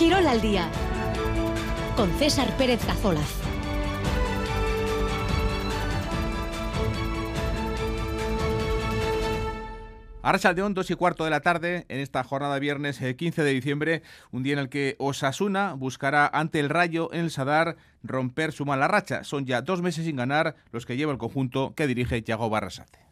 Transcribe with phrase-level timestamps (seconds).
[0.00, 0.66] Quirol al día
[1.94, 3.28] con César Pérez Cazolaz.
[10.22, 14.02] Arrachaldeón, dos y cuarto de la tarde, en esta jornada viernes 15 eh, de diciembre,
[14.30, 18.64] un día en el que Osasuna buscará ante el Rayo en el Sadar romper su
[18.64, 19.22] mala racha.
[19.22, 23.09] Son ya dos meses sin ganar los que lleva el conjunto que dirige Thiago Barrasate.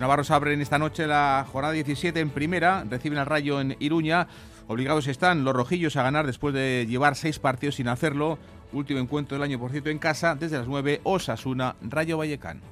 [0.00, 4.28] Navarros abren esta noche la jornada 17 en primera, reciben al Rayo en Iruña.
[4.66, 8.38] Obligados están los rojillos a ganar después de llevar seis partidos sin hacerlo.
[8.72, 12.62] Último encuentro del año, por cierto, en casa, desde las 9, Osasuna, Rayo Vallecano.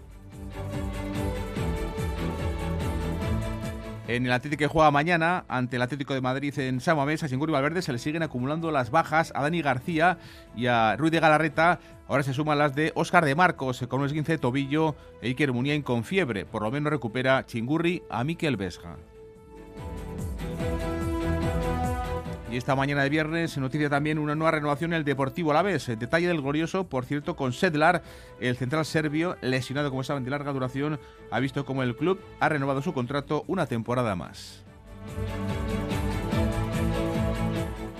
[4.09, 7.29] En el Atlético que juega mañana ante el Atlético de Madrid en San Mamés, a
[7.29, 10.17] Singuri Valverde se le siguen acumulando las bajas a Dani García
[10.57, 11.79] y a Ruiz de Galarreta.
[12.09, 15.53] Ahora se suman las de Óscar de Marcos con un esguince de tobillo e Iker
[15.53, 16.47] Muniain con fiebre.
[16.47, 18.97] Por lo menos recupera Chingurri a Miquel Vesga.
[22.51, 25.87] Y esta mañana de viernes se noticia también una nueva renovación en el Deportivo Alavés.
[25.87, 28.03] Detalle del glorioso, por cierto, con Sedlar,
[28.41, 30.99] el central serbio, lesionado como saben de larga duración,
[31.31, 34.65] ha visto como el club ha renovado su contrato una temporada más.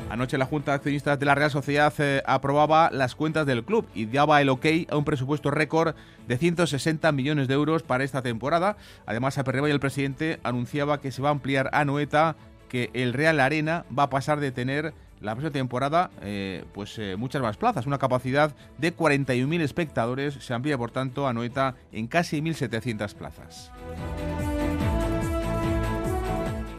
[0.09, 3.87] Anoche la Junta de Accionistas de la Real Sociedad eh, aprobaba las cuentas del club
[3.95, 5.95] y daba el ok a un presupuesto récord
[6.27, 8.79] de 160 millones de euros para esta temporada.
[9.05, 12.37] Además, Aperreba y el presidente anunciaba que se va a ampliar a Noeta
[12.69, 17.17] que el Real Arena va a pasar de tener la próxima temporada eh, pues eh,
[17.17, 22.07] muchas más plazas, una capacidad de 41.000 espectadores, se amplía por tanto a Noeta en
[22.07, 23.73] casi 1.700 plazas.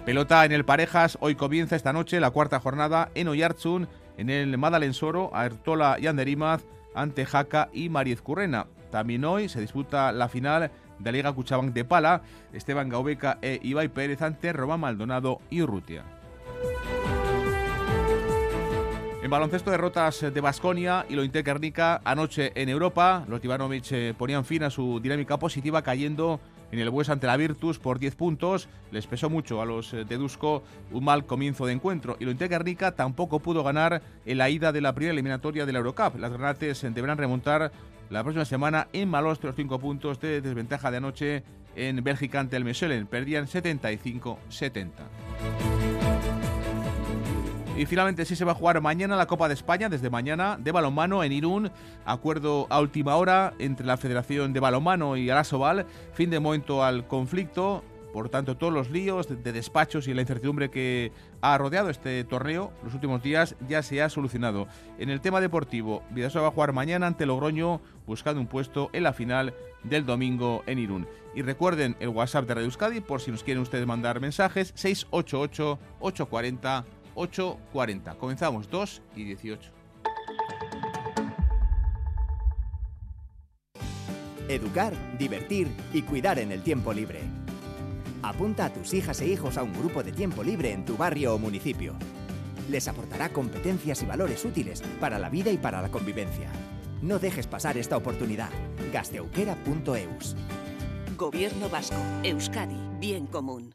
[0.06, 4.58] Pelota en el Parejas, hoy comienza esta noche la cuarta jornada en Oyarzun, en el
[4.58, 6.64] Madalensoro, Artola y Anderimaz
[6.96, 8.68] ante Jaca y Mariez Currena.
[8.92, 12.22] También hoy se disputa la final de Liga Cuchabank de Pala,
[12.54, 16.04] Esteban Gaubeca e Ibai Pérez ante Román Maldonado y Urrutia.
[19.22, 23.26] En baloncesto, derrotas de Basconia y lo Guernica anoche en Europa.
[23.28, 26.40] Los Ivanovic eh, ponían fin a su dinámica positiva cayendo
[26.72, 28.70] en el Bues ante la Virtus por 10 puntos.
[28.92, 32.18] Les pesó mucho a los eh, de Dusko un mal comienzo de encuentro.
[32.20, 35.80] Y lo Guernica tampoco pudo ganar en la ida de la primera eliminatoria de la
[35.80, 36.18] Eurocup.
[36.20, 37.72] Las granates deberán remontar
[38.10, 41.44] la próxima semana en Maloste los 5 puntos de desventaja de anoche
[41.76, 43.08] en Bélgica ante el Mechelen.
[43.08, 44.90] Perdían 75-70.
[47.80, 50.74] Y finalmente sí se va a jugar mañana la Copa de España, desde mañana, de
[50.74, 51.72] balonmano en Irún.
[52.04, 55.86] Acuerdo a última hora entre la Federación de Balonmano y Alasoval.
[56.12, 57.82] Fin de momento al conflicto.
[58.12, 62.74] Por tanto, todos los líos de, despachos y la incertidumbre que ha rodeado este torneo
[62.84, 64.68] los últimos días ya se ha solucionado.
[64.98, 69.04] En el tema deportivo, Vidasoa va a jugar mañana ante Logroño buscando un puesto en
[69.04, 69.54] la final
[69.84, 71.08] del domingo en Irún.
[71.34, 75.80] Y recuerden el WhatsApp de Radio Euskadi por si nos quieren ustedes mandar mensajes 688
[76.02, 78.16] 840 840.
[78.16, 79.72] Comenzamos 2 y 18.
[84.48, 87.22] Educar, divertir y cuidar en el tiempo libre.
[88.24, 91.36] Apunta a tus hijas e hijos a un grupo de tiempo libre en tu barrio
[91.36, 91.94] o municipio.
[92.70, 96.50] Les aportará competencias y valores útiles para la vida y para la convivencia.
[97.02, 98.50] No dejes pasar esta oportunidad.
[98.92, 100.36] Gasteuquera.eus.
[101.18, 103.74] Gobierno Vasco, Euskadi, Bien Común.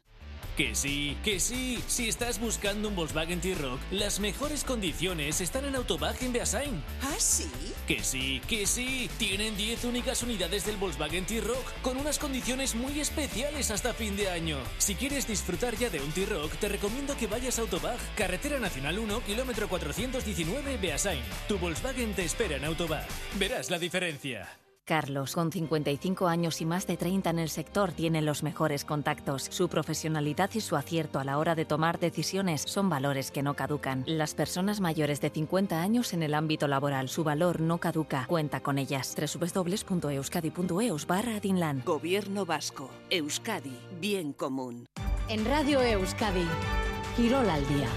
[0.57, 1.83] Que sí, que sí.
[1.85, 6.81] Si estás buscando un Volkswagen T-Rock, las mejores condiciones están en Autobag en Beasain.
[7.01, 7.49] ¿Ah, sí?
[7.85, 9.09] Que sí, que sí.
[9.17, 14.29] Tienen 10 únicas unidades del Volkswagen T-Rock con unas condiciones muy especiales hasta fin de
[14.29, 14.57] año.
[14.77, 18.97] Si quieres disfrutar ya de un T-Rock, te recomiendo que vayas a Autobag, Carretera Nacional
[18.97, 21.23] 1, kilómetro 419, Beasain.
[21.49, 23.05] Tu Volkswagen te espera en Autobag.
[23.37, 24.64] Verás la diferencia.
[24.85, 29.47] Carlos, con 55 años y más de 30 en el sector, tiene los mejores contactos.
[29.49, 33.55] Su profesionalidad y su acierto a la hora de tomar decisiones son valores que no
[33.55, 34.03] caducan.
[34.05, 38.25] Las personas mayores de 50 años en el ámbito laboral, su valor no caduca.
[38.27, 39.15] Cuenta con ellas.
[39.17, 41.81] www.euskadi.eus barra Dinlan.
[41.83, 42.91] Gobierno Vasco.
[43.09, 43.79] Euskadi.
[43.99, 44.85] Bien común.
[45.29, 46.45] En Radio Euskadi.
[47.17, 47.87] Girol al día.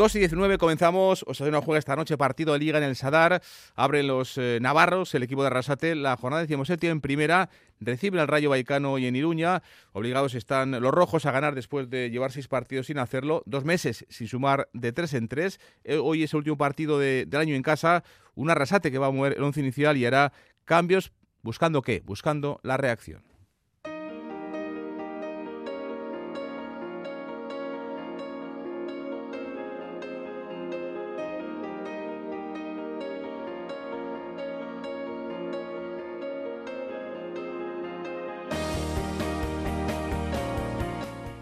[0.00, 1.26] 2 y 19 comenzamos.
[1.28, 3.42] Osasuna juega esta noche partido de Liga en el Sadar.
[3.74, 5.94] Abren los eh, navarros, el equipo de Arrasate.
[5.94, 7.50] La jornada 17 en primera.
[7.80, 9.62] Reciben al Rayo Vallecano y en Iruña.
[9.92, 13.42] Obligados están los rojos a ganar después de llevar seis partidos sin hacerlo.
[13.44, 15.60] Dos meses sin sumar de tres en tres.
[15.84, 18.02] Eh, hoy es el último partido del año en casa.
[18.34, 20.32] Un Arrasate que va a mover el once inicial y hará
[20.64, 21.12] cambios.
[21.42, 22.00] ¿Buscando qué?
[22.02, 23.29] Buscando la reacción.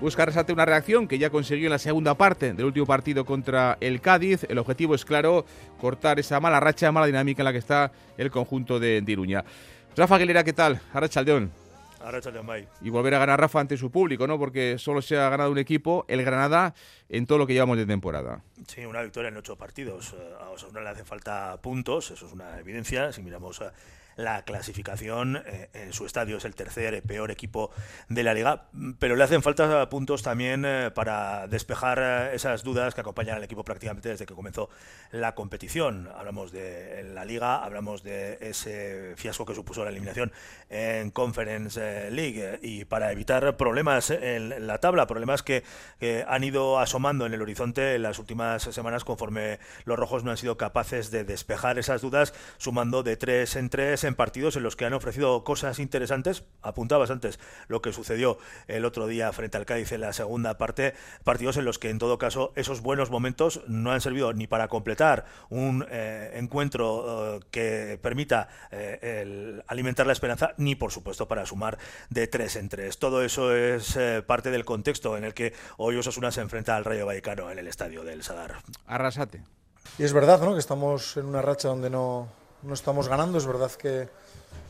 [0.08, 3.76] Busca Arrasate una reacción que ya consiguió en la segunda parte del último partido contra
[3.78, 4.44] el Cádiz.
[4.48, 5.44] El objetivo es claro,
[5.78, 9.44] cortar esa mala racha, mala dinámica en la que está el conjunto de, Iruña.
[9.94, 10.80] Rafa Aguilera, ¿qué tal?
[10.94, 11.52] Arrachaldeón.
[12.80, 14.38] Y volver a ganar Rafa ante su público, ¿no?
[14.38, 16.74] Porque solo se ha ganado un equipo, el Granada,
[17.10, 18.40] en todo lo que llevamos de temporada.
[18.66, 20.14] Sí, una victoria en ocho partidos.
[20.40, 23.12] A Osasuna le hacen falta puntos, eso es una evidencia.
[23.12, 23.60] Si miramos
[24.18, 25.36] la clasificación.
[25.46, 27.70] Eh, en su estadio es el tercer peor equipo
[28.08, 28.64] de la liga,
[28.98, 33.44] pero le hacen falta puntos también eh, para despejar eh, esas dudas que acompañan al
[33.44, 34.70] equipo prácticamente desde que comenzó
[35.12, 36.08] la competición.
[36.16, 40.32] Hablamos de la liga, hablamos de ese fiasco que supuso la eliminación
[40.68, 45.62] en Conference League y para evitar problemas en la tabla, problemas que,
[46.26, 50.36] han ido asomando en el horizonte en las últimas semanas conforme los rojos no han
[50.36, 54.74] sido capaces de despejar esas dudas, sumando de tres en tres en partidos en los
[54.74, 56.44] que han ofrecido cosas interesantes.
[56.62, 57.38] Apuntabas antes
[57.68, 60.94] lo que sucedió el otro día frente al Cádiz en la segunda parte,
[61.24, 64.68] partidos en los que en todo caso esos buenos momentos no han servido ni para
[64.68, 71.46] completar un eh, encuentro eh, que permita eh, alimentar la esperanza, ni por supuesto para
[71.46, 71.78] sumar
[72.10, 72.98] de tres en tres.
[72.98, 77.06] Todo eso es parte del contexto en el que hoy Osasuna se enfrenta al Rayo
[77.06, 78.56] Vallecano en el estadio del Sadar.
[78.86, 79.42] Arrasate.
[79.98, 80.54] Y es verdad, ¿no?
[80.54, 82.28] Que estamos en una racha donde no,
[82.62, 83.38] no estamos ganando.
[83.38, 84.08] Es verdad que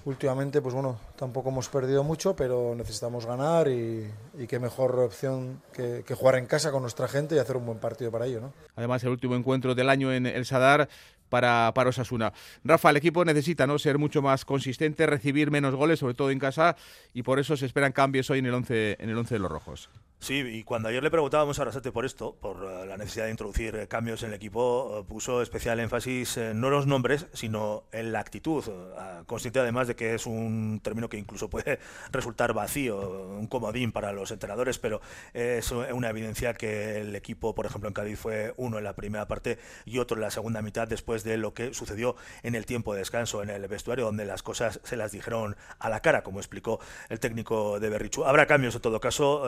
[0.04, 4.10] últimamente, pues bueno, tampoco hemos perdido mucho, pero necesitamos ganar y,
[4.48, 8.10] qué mejor opción que, jugar en casa con nuestra gente y hacer un buen partido
[8.10, 8.52] para ello, ¿no?
[8.76, 10.88] Además, el último encuentro del año en el Sadar
[11.28, 12.32] para, para Osasuna.
[12.64, 13.78] Rafa, el equipo necesita ¿no?
[13.78, 16.76] ser mucho más consistente, recibir menos goles, sobre todo en casa,
[17.12, 19.50] y por eso se esperan cambios hoy en el 11 en el once de los
[19.50, 19.90] rojos.
[20.20, 23.30] Sí, y cuando ayer le preguntábamos a Arasate por esto, por eh, la necesidad de
[23.30, 27.84] introducir eh, cambios en el equipo, eh, puso especial énfasis no en los nombres, sino
[27.92, 28.64] en la actitud,
[29.26, 31.78] consciente además de que es un término que incluso puede
[32.10, 32.98] resultar vacío,
[33.38, 35.00] un comodín para los entrenadores, pero
[35.34, 39.28] es una evidencia que el equipo, por ejemplo, en Cádiz fue uno en la primera
[39.28, 42.92] parte y otro en la segunda mitad después de lo que sucedió en el tiempo
[42.92, 46.40] de descanso en el vestuario, donde las cosas se las dijeron a la cara, como
[46.40, 48.24] explicó el técnico de Berrichu.
[48.24, 49.44] Habrá cambios en todo caso.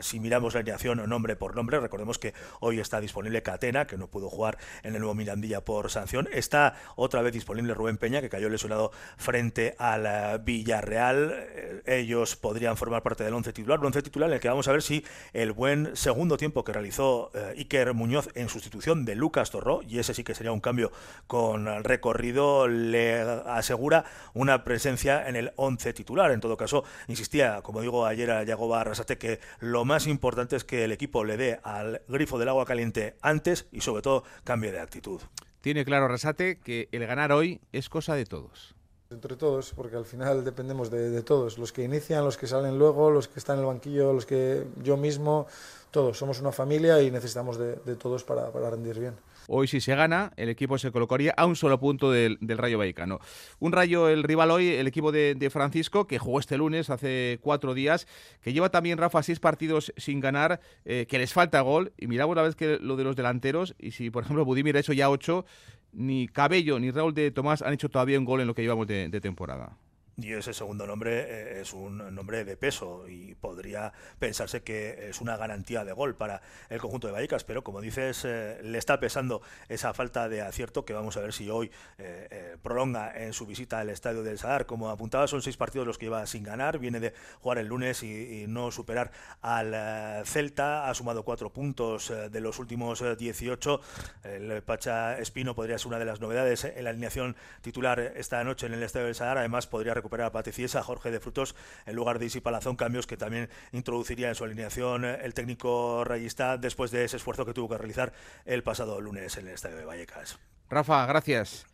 [0.00, 4.08] Si miramos la alineación nombre por nombre, recordemos que hoy está disponible Catena, que no
[4.08, 6.28] pudo jugar en el nuevo Mirandilla por sanción.
[6.32, 11.32] Está otra vez disponible Rubén Peña, que cayó lesionado frente al eh, Villarreal.
[11.32, 14.68] Eh, ellos podrían formar parte del once titular, un once titular en el que vamos
[14.68, 19.50] a ver si el buen segundo tiempo que realizó Iker Muñoz en sustitución de Lucas
[19.50, 20.92] Torró, y ese sí que sería un cambio
[21.26, 24.04] con recorrido, le asegura
[24.34, 26.30] una presencia en el once titular.
[26.30, 30.56] En todo caso, insistía, como digo ayer a Yagoba Arrasate, que lo lo más importante
[30.56, 34.24] es que el equipo le dé al grifo del agua caliente antes y sobre todo
[34.42, 35.20] cambie de actitud.
[35.60, 38.74] Tiene claro Resate que el ganar hoy es cosa de todos.
[39.10, 43.12] Entre todos, porque al final dependemos de, todos, los que inician, los que salen luego,
[43.12, 45.46] los que están en el banquillo, los que yo mismo,
[45.92, 46.18] todos.
[46.18, 49.14] Somos una familia y necesitamos de, todos para rendir bien.
[49.50, 53.18] Hoy si se gana, el equipo se colocaría a un solo punto del, Rayo Vallecano.
[53.58, 57.72] Un Rayo, el rival hoy, el equipo de, Francisco, que jugó este lunes, hace cuatro
[57.72, 58.06] días,
[58.42, 61.94] que lleva también, Rafa, seis partidos sin ganar, eh, que les falta gol.
[61.96, 64.80] Y miramos una vez que lo de los delanteros, y si, por ejemplo, Budimir ha
[64.80, 65.46] hecho ya ocho,
[65.92, 68.86] ni Cabello ni Raúl de Tomás han hecho todavía un gol en lo que llevamos
[68.86, 69.78] de temporada.
[70.20, 75.20] Y ese segundo nombre eh, es un nombre de peso y podría pensarse que es
[75.20, 78.98] una garantía de gol para el conjunto de Vallecas, pero como dices, eh, le está
[78.98, 83.46] pesando esa falta de acierto que vamos a ver si hoy eh, prolonga en su
[83.46, 84.66] visita al estadio del Sadar.
[84.66, 88.02] Como apuntaba, son seis partidos los que lleva sin ganar, viene de jugar el lunes
[88.02, 93.80] y, no superar al Celta, ha sumado cuatro puntos de los últimos 18.
[94.24, 98.66] El Pacha Espino podría ser una de las novedades en la alineación titular esta noche
[98.66, 101.94] en el estadio del Sadar, además podría recuperar recuperar a Paticiesa, Jorge de Frutos en
[101.94, 106.56] lugar de Isi Palazón, cambios que también introduciría en su alineación eh, el técnico rayista
[106.56, 108.14] después de ese esfuerzo que tuvo que realizar
[108.46, 110.38] el pasado lunes en el estadio de Vallecas.
[110.70, 111.66] Rafa, gracias.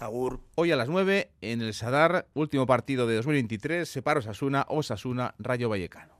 [0.00, 0.40] Agur.
[0.54, 5.70] Hoy a las 9 en el Sadar, último partido de 2023, Separo Osasuna, Osasuna, Rayo
[5.70, 6.17] Vallecano.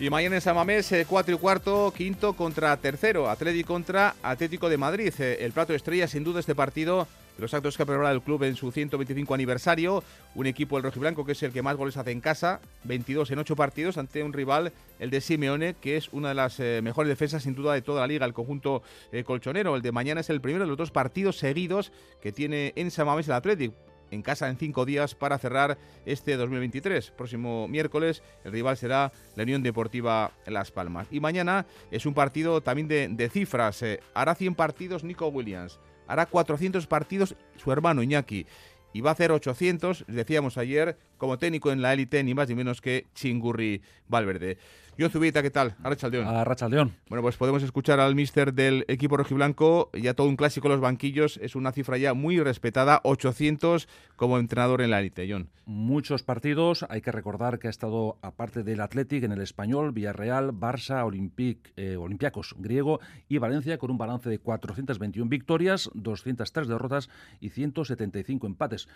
[0.00, 4.68] Y mañana en San Mamés, 4 eh, y cuarto, quinto contra tercero, Atlético contra Atlético
[4.68, 5.12] de Madrid.
[5.18, 8.22] Eh, el plato de estrella, sin duda, este partido, los actos que ha preparado el
[8.22, 10.04] club en su 125 aniversario.
[10.36, 13.40] Un equipo, el rojiblanco, que es el que más goles hace en casa, 22 en
[13.40, 17.08] 8 partidos, ante un rival, el de Simeone, que es una de las eh, mejores
[17.08, 18.84] defensas, sin duda, de toda la liga, el conjunto
[19.24, 19.74] colchonero.
[19.74, 21.90] El de mañana es el primero de los dos partidos seguidos
[22.22, 23.74] que tiene en San Mamés el Atlético
[24.10, 27.10] en casa en cinco días para cerrar este 2023.
[27.12, 31.08] Próximo miércoles el rival será la Unión Deportiva Las Palmas.
[31.10, 33.82] Y mañana es un partido también de, cifras.
[33.82, 35.80] Eh, hará 100 partidos Nico Williams.
[36.06, 38.46] Hará 400 partidos su hermano Iñaki
[38.92, 42.54] y va a hacer 800, decíamos ayer, como técnico en la élite, ni más ni
[42.54, 44.56] menos que Chingurri Valverde.
[45.00, 45.76] John Zubita, ¿qué tal?
[45.84, 46.26] Arrachaldeón.
[46.26, 46.92] Arrachaldeón.
[47.08, 50.80] Bueno, pues podemos escuchar al mister del equipo rojiblanco, ya todo un clásico en los
[50.80, 55.50] banquillos, es una cifra ya muy respetada, 800 como entrenador en la élite, John.
[55.66, 60.52] Muchos partidos, hay que recordar que ha estado, aparte del Athletic, en el Español, Villarreal,
[60.52, 62.98] Barça, Olympic, eh, Olympiacos griego
[63.28, 67.08] y Valencia, con un balance de 421 victorias, 203 derrotas
[67.40, 68.88] y 175 empates.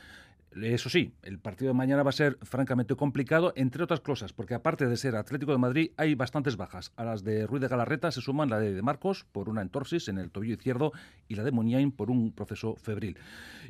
[0.61, 4.55] Eso sí, el partido de mañana va a ser francamente complicado, entre otras cosas, porque
[4.55, 6.93] aparte de ser Atlético de Madrid, hay bastantes bajas.
[6.97, 10.19] A las de Ruiz de Galarreta se suman la de, Marcos por una entorsis en
[10.19, 10.93] el tobillo izquierdo
[11.29, 13.19] y la de Muniain por un proceso febril.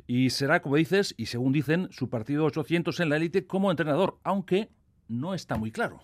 [0.07, 4.19] Y será, como dices, y según dicen, su partido 800 en la élite como entrenador,
[4.23, 4.69] aunque
[5.07, 6.01] no está muy claro.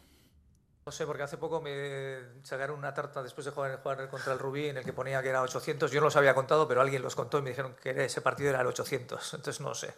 [0.85, 4.39] No sé, porque hace poco me sacaron una tarta después de jugar, jugar, contra el
[4.39, 5.91] Rubí en el que ponía que era 800.
[5.91, 8.49] Yo no los había contado, pero alguien los contó y me dijeron que ese partido
[8.49, 9.35] era el 800.
[9.35, 9.93] Entonces no sé.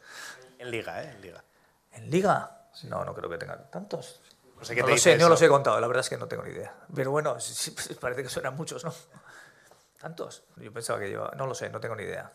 [0.59, 1.13] En Liga, ¿eh?
[1.15, 1.45] En Liga.
[1.93, 2.67] ¿En Liga?
[2.83, 4.21] No, no creo que tengan tantos.
[4.69, 6.73] No, lo sé, no los he contado, la verdad es que no tengo ni idea.
[6.93, 7.35] Pero bueno,
[7.99, 8.93] parece que suenan muchos, ¿no?
[9.99, 10.43] ¿Tantos?
[10.57, 11.29] Yo pensaba que yo...
[11.35, 12.31] No lo sé, no tengo ni idea.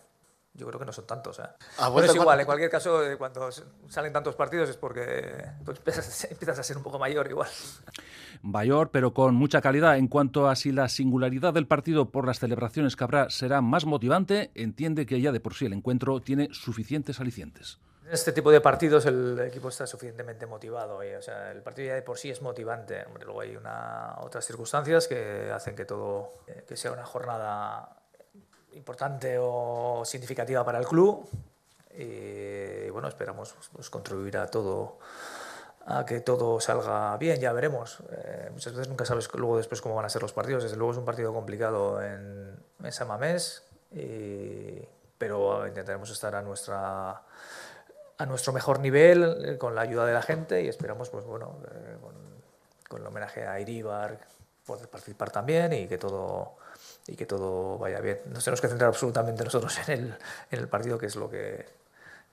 [0.54, 1.38] Yo creo que no son tantos.
[1.38, 1.42] ¿eh?
[1.76, 3.50] Pero es igual, en cualquier caso, eh, cuando
[3.88, 5.78] salen tantos partidos es porque pues,
[6.30, 7.48] empiezas a ser un poco mayor igual.
[8.42, 9.96] Mayor, pero con mucha calidad.
[9.98, 13.84] En cuanto a si la singularidad del partido por las celebraciones que habrá será más
[13.84, 17.78] motivante, entiende que ya de por sí el encuentro tiene suficientes alicientes.
[18.06, 20.98] En este tipo de partidos el equipo está suficientemente motivado.
[20.98, 23.04] o sea, el partido ya de por sí es motivante.
[23.24, 27.96] luego hay una, otras circunstancias que hacen que todo eh, que sea una jornada
[28.74, 31.28] importante o significativa para el club.
[31.98, 34.98] Y bueno, esperamos pues, contribuir a todo
[35.86, 37.98] a que todo salga bien, ya veremos.
[38.12, 40.62] Eh, muchas veces nunca sabes luego después cómo van a ser los partidos.
[40.62, 43.64] Desde luego es un partido complicado en, en Samamés,
[45.18, 47.22] pero intentaremos estar a nuestra
[48.18, 51.58] a nuestro mejor nivel eh, con la ayuda de la gente y esperamos, pues bueno,
[51.70, 54.18] eh, con, el homenaje a Iribar
[54.64, 56.56] poder participar también y que todo
[57.06, 58.18] y que todo vaya bien.
[58.26, 60.18] Nos tenemos que centrar absolutamente nosotros en el,
[60.50, 61.66] en el partido, que es lo que,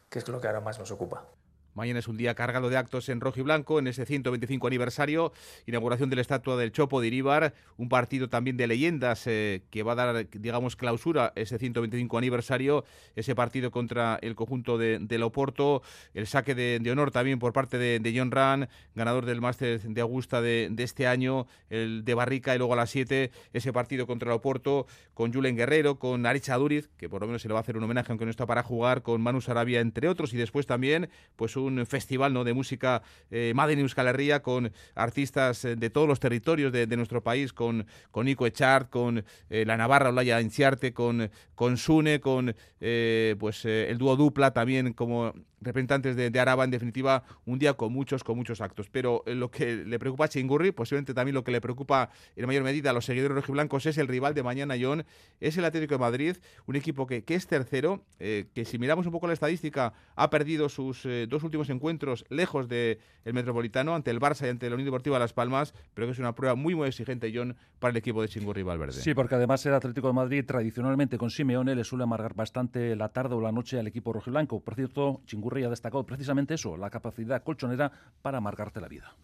[0.09, 1.25] que es lo que ahora más nos ocupa.
[1.73, 5.33] Mañana es un día cargado de actos en rojo y blanco en ese 125 aniversario,
[5.65, 9.81] inauguración de la estatua del Chopo de Iríbar, un partido también de leyendas eh, que
[9.81, 15.23] va a dar, digamos, clausura ese 125 aniversario, ese partido contra el conjunto de, de
[15.23, 15.81] Oporto,
[16.13, 20.41] el saque de, honor también por parte de, John Run, ganador del máster de Augusta
[20.41, 24.35] de, este año, el de Barrica y luego a las 7 ese partido contra el
[24.35, 27.63] Oporto con Julen Guerrero, con Arecha Duriz, que por lo menos se le va a
[27.63, 30.67] hacer un homenaje aunque no está para jugar, con Manu Sarabia entre otros y después
[30.67, 32.43] también pues un festival ¿no?
[32.43, 33.01] de música
[33.31, 37.85] eh, Madre Euskal Herria con artistas eh, de todos los territorios de, nuestro país, con,
[38.11, 43.65] con Nico Echart, con eh, la Navarra Olaya Inciarte, con, con Sune, con eh, pues
[43.65, 48.35] el dúo Dupla también como representantes de, Araba, en definitiva, un día con muchos, con
[48.35, 48.89] muchos actos.
[48.89, 52.63] Pero lo que le preocupa a Chingurri, posiblemente también lo que le preocupa en mayor
[52.63, 55.05] medida a los seguidores rojiblancos es el rival de mañana, John,
[55.39, 59.13] es el Atlético de Madrid, un equipo que, que es tercero, que si miramos un
[59.13, 64.45] poco la estadística, ha perdido sus dos últimos encuentros lejos del Metropolitano, ante el Barça
[64.45, 67.31] y ante la Unión Deportiva Las Palmas, pero que es una prueba muy, muy exigente,
[67.33, 68.93] John, para el equipo de Chingurri Valverde.
[68.93, 73.09] Sí, porque además el Atlético de Madrid tradicionalmente con Simeone le suele amargar bastante la
[73.09, 74.59] tarde o la noche al equipo rojiblanco.
[74.59, 77.91] Por cierto, Chingurri ha destacado precisamente eso, la capacidad colchonera
[78.21, 79.15] para amargarte la vida.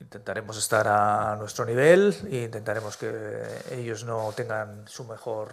[0.00, 3.10] Intentaremos estar a nuestro nivel e intentaremos que
[3.72, 5.52] ellos no tengan su mejor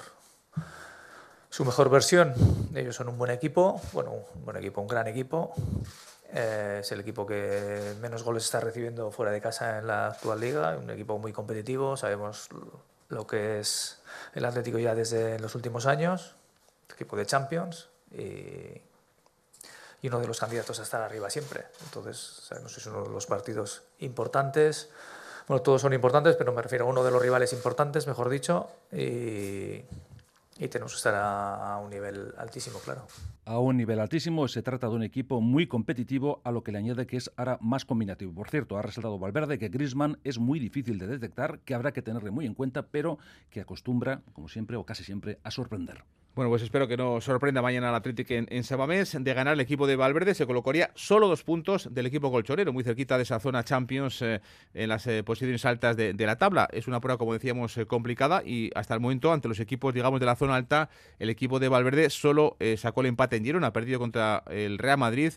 [1.50, 2.34] su mejor versión.
[2.76, 5.54] Ellos son un buen equipo, bueno, un buen equipo, un gran equipo.
[6.34, 10.40] Eh, es el equipo que menos goles está recibiendo fuera de casa en la actual
[10.40, 12.50] liga, un equipo muy competitivo, sabemos
[13.10, 14.00] lo que es
[14.34, 16.36] el Atlético ya desde los últimos años,
[16.94, 18.82] equipo de Champions y,
[20.04, 21.66] uno de los candidatos a estar arriba siempre.
[21.84, 24.90] Entonces, sabemos que es uno de los partidos importantes.
[25.50, 28.70] Bueno, todos son importantes, pero me refiero a uno de los rivales importantes, mejor dicho,
[30.60, 33.06] y tenemos que estar a, un nivel altísimo, claro.
[33.50, 36.80] A un nivel altísimo, se trata de un equipo muy competitivo, a lo que le
[36.80, 38.34] añade que es ahora más combinativo.
[38.34, 42.02] Por cierto, ha resaltado Valverde que Griezmann es muy difícil de detectar, que habrá que
[42.02, 46.04] tenerle muy en cuenta, pero que acostumbra, como siempre o casi siempre, a sorprender.
[46.38, 49.18] Bueno, pues espero que no sorprenda mañana al Atlético en, en Sabamés.
[49.20, 52.84] De ganar el equipo de Valverde se colocaría solo dos puntos del equipo colchonero, muy
[52.84, 54.40] cerquita de esa zona Champions eh,
[54.76, 56.68] en las eh, posiciones altas de, la tabla.
[56.72, 60.20] Es una prueba, como decíamos, eh, complicada y hasta el momento, ante los equipos, digamos,
[60.20, 63.74] de la zona alta, el equipo de Valverde solo sacó el empate en Girona, ha
[63.74, 65.34] perdido contra el Real Madrid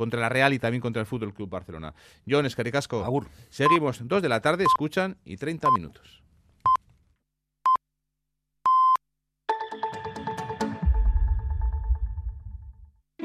[0.00, 1.92] contra la Real y también contra el Fútbol Club Barcelona.
[2.26, 3.04] John Escaricasco.
[3.04, 3.28] Agur.
[3.50, 6.22] Seguimos dos de la tarde, escuchan y 30 minutos.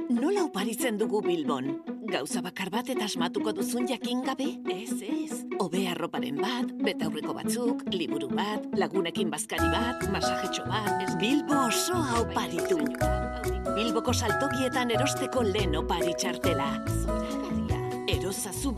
[0.10, 1.82] Nola oparitzen dugu Bilbon?
[2.12, 4.51] Gauza bakar bat eta asmatuko duzun jakin gabe?
[4.70, 5.41] Ez, ez.
[5.60, 10.94] Obe arroparen bat, betaurreko batzuk, liburu bat, lagunekin bazkari bat, masajetxo bat...
[11.08, 11.15] Ez...
[11.24, 12.84] Bilbo osoa oparitu.
[13.75, 16.86] Bilboko saltokietan erosteko lehen opari txartela.
[18.08, 18.74] Erosazu.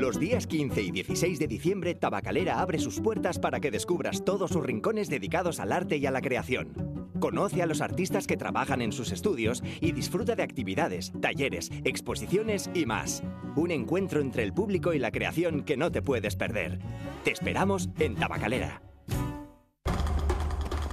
[0.00, 4.50] Los días 15 y 16 de diciembre, Tabacalera abre sus puertas para que descubras todos
[4.50, 7.10] sus rincones dedicados al arte y a la creación.
[7.20, 12.70] Conoce a los artistas que trabajan en sus estudios y disfruta de actividades, talleres, exposiciones
[12.72, 13.22] y más.
[13.56, 16.78] Un encuentro entre el público y la creación que no te puedes perder.
[17.24, 18.89] Te esperamos en Tabacalera.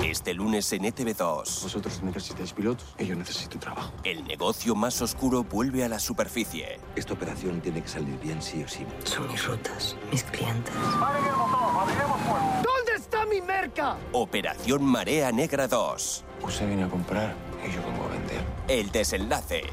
[0.04, 1.64] Este lunes en ETV2.
[1.64, 3.92] Vosotros necesitáis pilotos y yo necesito trabajo.
[4.04, 6.80] El negocio más oscuro vuelve a la superficie.
[6.96, 8.86] Esta operación tiene que salir bien sí o sí.
[9.04, 10.74] Son mis rutas, mis clientes.
[12.64, 13.98] ¿Dónde está mi merca?
[14.14, 16.24] Operación Marea Negra 2.
[16.44, 17.36] Usted viene a comprar
[17.68, 18.44] y yo vengo a vender.
[18.68, 19.64] El desenlace.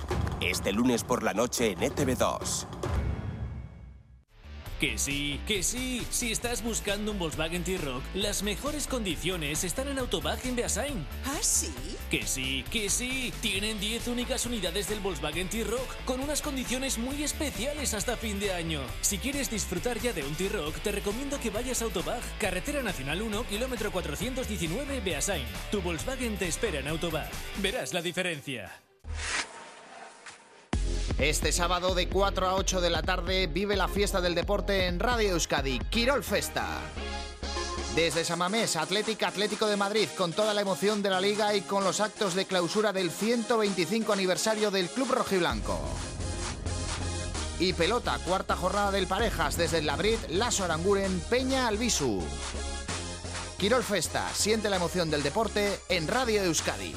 [0.41, 2.67] Este lunes por la noche en ETV2.
[4.81, 6.05] Que sí, que sí.
[6.11, 11.07] Si estás buscando un Volkswagen T-Rock, las mejores condiciones están en Autobag en Beasain.
[11.25, 11.73] ¿Ah, sí?
[12.11, 13.33] Que sí, que sí.
[13.41, 18.53] Tienen 10 únicas unidades del Volkswagen T-Rock con unas condiciones muy especiales hasta fin de
[18.53, 18.81] año.
[19.01, 23.23] Si quieres disfrutar ya de un T-Rock, te recomiendo que vayas a Autobag, Carretera Nacional
[23.23, 25.47] 1, kilómetro 419, Beasain.
[25.71, 27.31] Tu Volkswagen te espera en Autobag.
[27.63, 28.73] Verás la diferencia.
[31.19, 34.99] Este sábado de 4 a 8 de la tarde vive la fiesta del deporte en
[34.99, 36.67] Radio Euskadi, Quirol Festa.
[37.95, 41.85] Desde Samamés, Atlético Atlético de Madrid, con toda la emoción de la liga y con
[41.85, 45.79] los actos de clausura del 125 aniversario del Club Rojiblanco.
[47.61, 52.21] Y pelota, cuarta jornada del Parejas desde el Labrit, Lasso Aranguren, Peña Albisu.
[53.57, 56.93] Quirol Festa, siente la emoción del deporte en Radio Euskadi.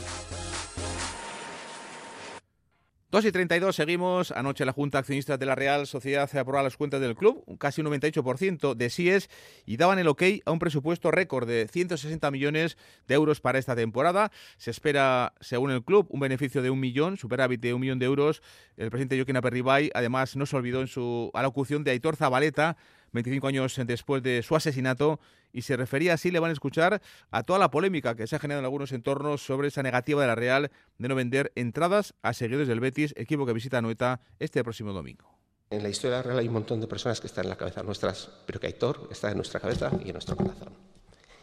[3.09, 4.31] 2 y 32 seguimos.
[4.31, 7.79] Anoche la Junta Accionista de la Real Sociedad se aprobó las cuentas del club, casi
[7.79, 9.29] un 98% de síes,
[9.65, 13.77] y daban el ok a un presupuesto récord de 160 millones de euros para esta
[13.77, 14.29] temporada.
[14.57, 18.07] Se espera, según el club, un beneficio de un millón, superávit de un millón de
[18.07, 18.41] euros.
[18.75, 22.75] El presidente Joaquín Aperribay, además, no se olvidó en su alocución de Aitor Zabaleta,
[23.11, 25.19] 25 años después de su asesinato,
[25.53, 28.39] y se refería así, le van a escuchar, a toda la polémica que se ha
[28.39, 32.33] generado en algunos entornos sobre esa negativa de la Real de no vender entradas a
[32.33, 35.37] seguidores del Betis, equipo que visita Noeta este próximo domingo.
[35.69, 37.83] En la historia la Real hay un montón de personas que están en la cabeza
[37.83, 40.73] nuestras, pero que Aitor está en nuestra cabeza y en nuestro corazón.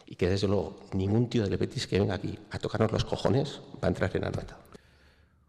[0.07, 3.61] Y que desde luego ningún tío del Betis que venga aquí a tocarnos los cojones
[3.83, 4.59] va a entrar en Anoeta.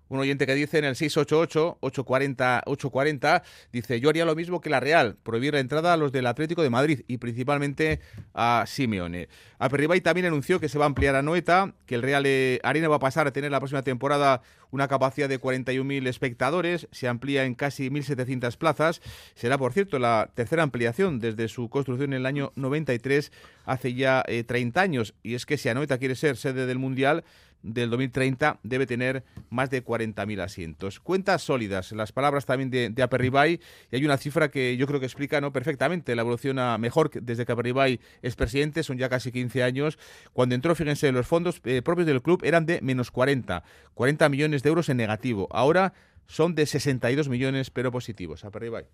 [0.07, 3.41] Un oyente que dice en el 688-840-840,
[3.71, 6.61] dice, yo haría lo mismo que la Real, prohibir la entrada a los del Atlético
[6.61, 8.01] de Madrid y principalmente
[8.33, 9.29] a Simeone.
[9.57, 12.25] Aperribay también anunció que se va a ampliar a Noeta, que el Real
[12.63, 17.07] Arena va a pasar a tener la próxima temporada una capacidad de 41.000 espectadores, se
[17.07, 19.01] amplía en casi 1.700 plazas.
[19.33, 23.31] Será, por cierto, la tercera ampliación desde su construcción en el año 93,
[23.65, 25.15] hace ya 30 eh, años.
[25.23, 27.23] Y es que si Anoeta quiere ser sede del Mundial,
[27.65, 30.99] del 2030 debe tener más de 40.000 asientos.
[30.99, 33.59] Cuentas sólidas, las palabras también de, de Aperribay,
[33.91, 35.51] y hay una cifra que yo creo que explica ¿no?
[35.51, 39.97] perfectamente la evolución a mejor desde que Aperribay es presidente, son ya casi 15 años.
[40.33, 44.63] Cuando entró, fíjense, los fondos eh, propios del club eran de menos 40, 40 millones
[44.63, 45.47] de euros en negativo.
[45.51, 45.93] Ahora
[46.27, 48.45] son de 62 millones, pero positivos.
[48.45, 48.85] Aperribay.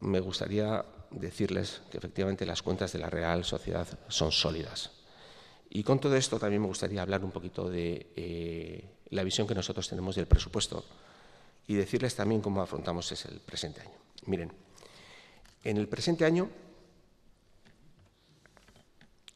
[0.00, 5.01] Me gustaría decirles que efectivamente las cuentas de la Real Sociedad son sólidas
[5.74, 9.54] y con todo esto también me gustaría hablar un poquito de eh, la visión que
[9.54, 10.84] nosotros tenemos del presupuesto
[11.66, 13.96] y decirles también cómo afrontamos ese el presente año.
[14.26, 14.52] Miren,
[15.64, 16.50] en el presente año,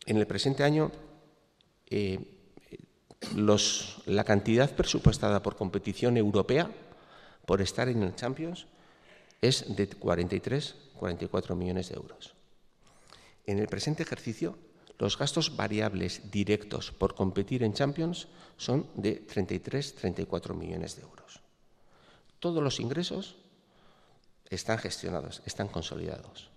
[0.05, 0.93] en el presente año,
[1.89, 2.21] eh,
[3.35, 6.71] los, la cantidad presupuestada por competición europea
[7.47, 8.67] por estar en el Champions
[9.41, 12.35] es de 43, 44 millones de euros.
[13.47, 14.66] En el presente ejercicio
[14.99, 21.41] los gastos variables directos por competir en Champions son de 33-34 millones de euros.
[22.39, 23.37] Todos los ingresos
[24.49, 26.51] están gestionados, están consolidados.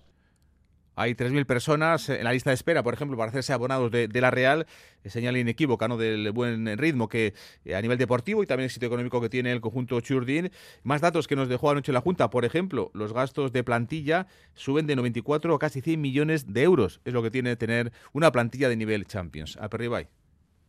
[0.99, 4.31] Hay 3.000 personas en la lista de espera, por ejemplo, para hacerse abonados de, la
[4.31, 4.67] Real.
[5.05, 5.95] Señal inequívoca ¿no?
[5.95, 7.33] del buen ritmo que
[7.63, 10.51] eh, a nivel deportivo y también el sitio económico que tiene el conjunto Churdin.
[10.83, 12.29] Más datos que nos dejó anoche la Junta.
[12.29, 16.99] Por ejemplo, los gastos de plantilla suben de 94 a casi 100 millones de euros.
[17.05, 19.55] Es lo que tiene tener una plantilla de nivel Champions.
[19.55, 19.69] A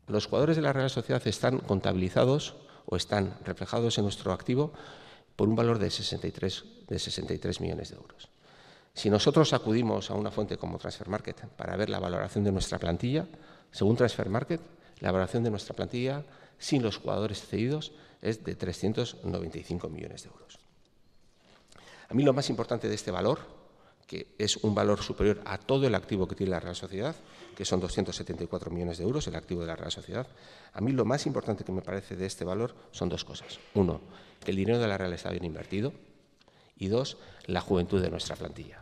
[0.07, 2.55] Los jugadores de la Real Sociedad están contabilizados
[2.87, 4.73] o están reflejados en nuestro activo
[5.35, 8.31] por un valor de 63, de 63 millones de euros.
[8.95, 12.79] Si nosotros acudimos a una fuente como Transfer Market para ver la valoración de nuestra
[12.79, 13.27] plantilla,
[13.71, 14.61] según Transfer Market,
[15.01, 16.25] la valoración de nuestra plantilla
[16.59, 20.59] sin los jugadores cedidos es de 395 millones de euros.
[22.09, 23.39] A mí lo más importante de este valor,
[24.07, 27.15] que es un valor superior a todo el activo que tiene la Real Sociedad,
[27.57, 30.27] que son 274 millones de euros el activo de la Real Sociedad,
[30.73, 33.61] a mí lo más importante que me parece de este valor son dos cosas.
[33.75, 34.01] Uno,
[34.45, 35.93] que el dinero de la Real está bien invertido
[36.81, 37.17] y dos,
[37.47, 38.81] la juventud de nuestra plantilla.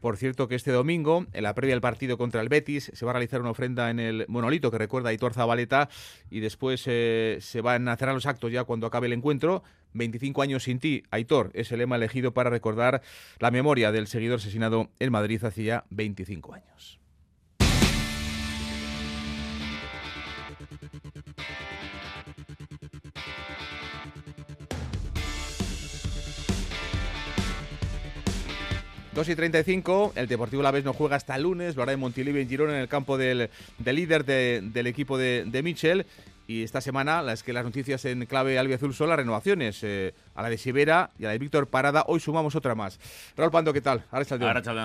[0.00, 3.12] Por cierto que este domingo, en la previa del partido contra el Betis, se va
[3.12, 5.88] a realizar una ofrenda en el monolito que recuerda a Hitor Zabaleta
[6.30, 9.62] y después eh, se van a cerrar los actos ya cuando acabe el encuentro.
[9.94, 13.00] 25 años sin ti, Aitor, es el lema elegido para recordar
[13.38, 17.00] la memoria del seguidor asesinado en Madrid hace ya 25 años.
[29.16, 32.42] 2 y 35, el Deportivo La Vez no juega hasta lunes, lo hará en Montilivi
[32.42, 33.48] en Girona en el campo del,
[33.82, 36.04] líder del equipo de, de Michel
[36.46, 39.82] y esta semana las que las noticias en clave albiazul son las renovaciones.
[39.82, 43.00] Eh, a la de Sibera y a la de Víctor Parada, hoy sumamos otra más.
[43.36, 44.04] Raúl Pando, ¿qué tal?
[44.10, 44.36] Ahora está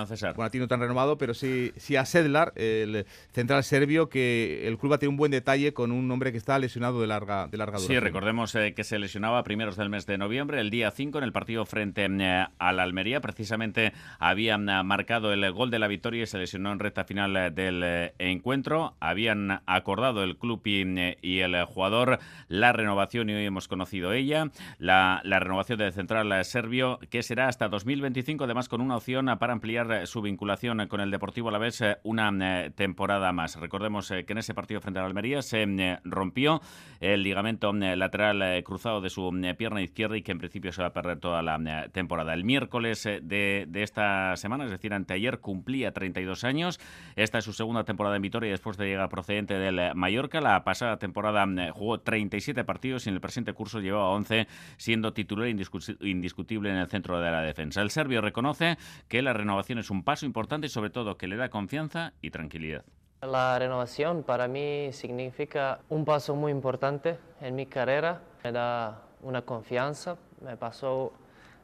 [0.08, 0.34] César.
[0.36, 4.68] Bueno, a ti no tan renovado, pero sí, sí a Sedlar, el central serbio, que
[4.68, 7.48] el club ha tenido un buen detalle con un hombre que está lesionado de larga,
[7.48, 8.00] de larga duración.
[8.00, 11.18] Sí, recordemos eh, que se lesionaba a primeros del mes de noviembre, el día 5,
[11.18, 13.20] en el partido frente eh, a la Almería.
[13.20, 18.12] Precisamente habían marcado el gol de la victoria y se lesionó en recta final del
[18.18, 18.96] encuentro.
[19.00, 20.86] Habían acordado el club y,
[21.22, 26.46] y el jugador, la renovación y hoy hemos conocido ella, la, la renovación del central
[26.46, 31.12] serbio que será hasta 2025, además con una opción para ampliar su vinculación con el
[31.12, 33.60] Deportivo a la vez una eh, temporada más.
[33.60, 36.62] Recordemos eh, que en ese partido frente a la Almería se eh, rompió
[37.00, 40.94] el ligamento lateral cruzado de su pierna izquierda y que en principio se va a
[40.94, 42.34] perder toda la temporada.
[42.34, 46.80] El miércoles de, de esta semana, es decir, anteayer, cumplía 32 años.
[47.16, 50.42] Esta es su segunda temporada en Vitoria después de llegar procedente del Mallorca.
[50.42, 55.31] La pasada temporada jugó 37 partidos y en el presente curso llevaba 11, siendo titular
[55.32, 57.82] indiscutible en el centro de la defensa.
[57.82, 61.38] El serbio reconoce que la renovación es un paso importante y sobre todo que le
[61.38, 62.84] da confianza y tranquilidad.
[63.22, 69.44] La renovación para mí significa un paso muy importante en mi carrera, me da una
[69.44, 71.14] confianza, me pasó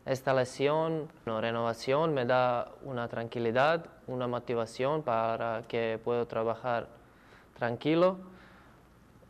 [0.05, 6.87] esta lesión, una renovación me da una tranquilidad, una motivación para que pueda trabajar
[7.57, 8.17] tranquilo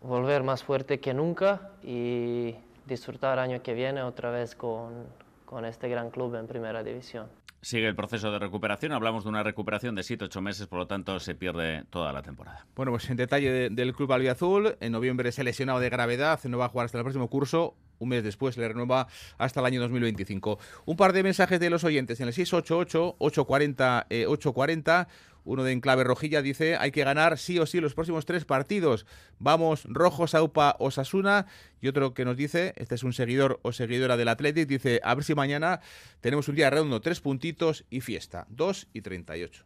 [0.02, 2.56] volver más fuerte que nunca y
[2.88, 5.06] disfrutar el año que viene otra vez con,
[5.46, 7.28] con este gran club en primera división.
[7.62, 8.92] Sigue el proceso de recuperación.
[8.92, 12.68] Hablamos de una recuperación de 7-8 meses, por lo tanto se pierde toda la temporada.
[12.76, 16.66] Bueno, pues en detalle del club albiazul, en noviembre se lesionado de gravedad, no va
[16.66, 17.76] a jugar hasta el próximo curso.
[18.00, 19.08] Un mes después le renueva
[19.40, 20.60] hasta el año 2025.
[20.86, 25.08] Un par de mensajes de los oyentes en el 688-840-840.
[25.48, 29.06] Uno de Enclave Rojilla dice, hay que ganar sí o sí los próximos tres partidos.
[29.40, 31.46] Vamos, Rojo, Saupa, Osasuna.
[31.80, 35.16] Y otro que nos dice, este es un seguidor o seguidora del Athletic, dice, a
[35.16, 35.80] ver si mañana
[36.20, 38.46] tenemos un día redondo, tres puntitos y fiesta.
[38.50, 39.64] 2 y 38.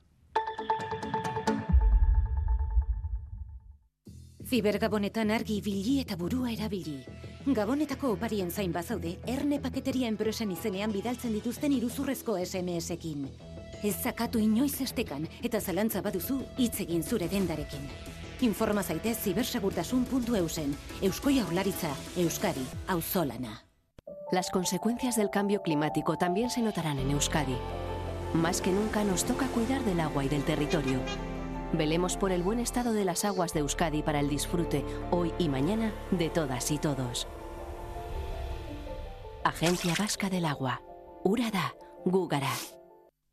[4.46, 7.00] Zibergabonetan argi ibili eta burua erabili.
[7.46, 13.51] Gabonetako oparien zain bazaude, erne paketeria enpresen izenean bidaltzen dituzten iruzurrezko SMS-ekin.
[13.84, 17.88] Ez zakatu inoiz estekan eta zalantza baduzu hitz egin zure dendarekin.
[18.41, 20.76] Informa zaitez cibersegurtasun.eusen.
[21.02, 23.65] Eusko Jaurlaritza, Euskadi, auzolana.
[24.32, 27.58] Las consecuencias del cambio climático también se notarán en Euskadi.
[28.34, 31.00] Más que nunca nos toca cuidar del agua y del territorio.
[31.74, 35.50] Velemos por el buen estado de las aguas de Euskadi para el disfrute, hoy y
[35.50, 37.28] mañana, de todas y todos.
[39.44, 40.82] Agencia Vasca del Agua.
[41.24, 41.74] Urada,
[42.06, 42.52] Gúgara.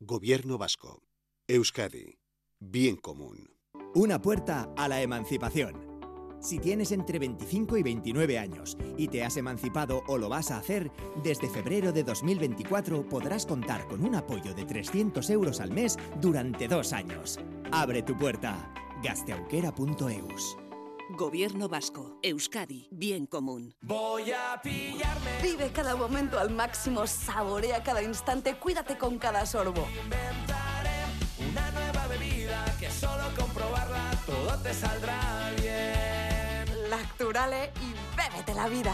[0.01, 1.03] Gobierno Vasco.
[1.45, 2.19] Euskadi.
[2.57, 3.49] Bien común.
[3.93, 5.99] Una puerta a la emancipación.
[6.39, 10.57] Si tienes entre 25 y 29 años y te has emancipado o lo vas a
[10.57, 10.89] hacer,
[11.21, 16.69] desde febrero de 2024 podrás contar con un apoyo de 300 euros al mes durante
[16.69, 17.37] dos años.
[17.69, 18.73] Abre tu puerta.
[19.03, 20.68] gasteauquera.eus.
[21.09, 23.73] Gobierno Vasco, Euskadi, bien común.
[23.81, 25.41] Voy a pillarme.
[25.41, 29.87] Vive cada momento al máximo, saborea cada instante, cuídate con cada sorbo.
[30.03, 31.05] Inventaré
[31.49, 36.89] una nueva de vida que solo comprobarla todo te saldrá bien.
[36.91, 38.93] Lacturale y bébete la vida.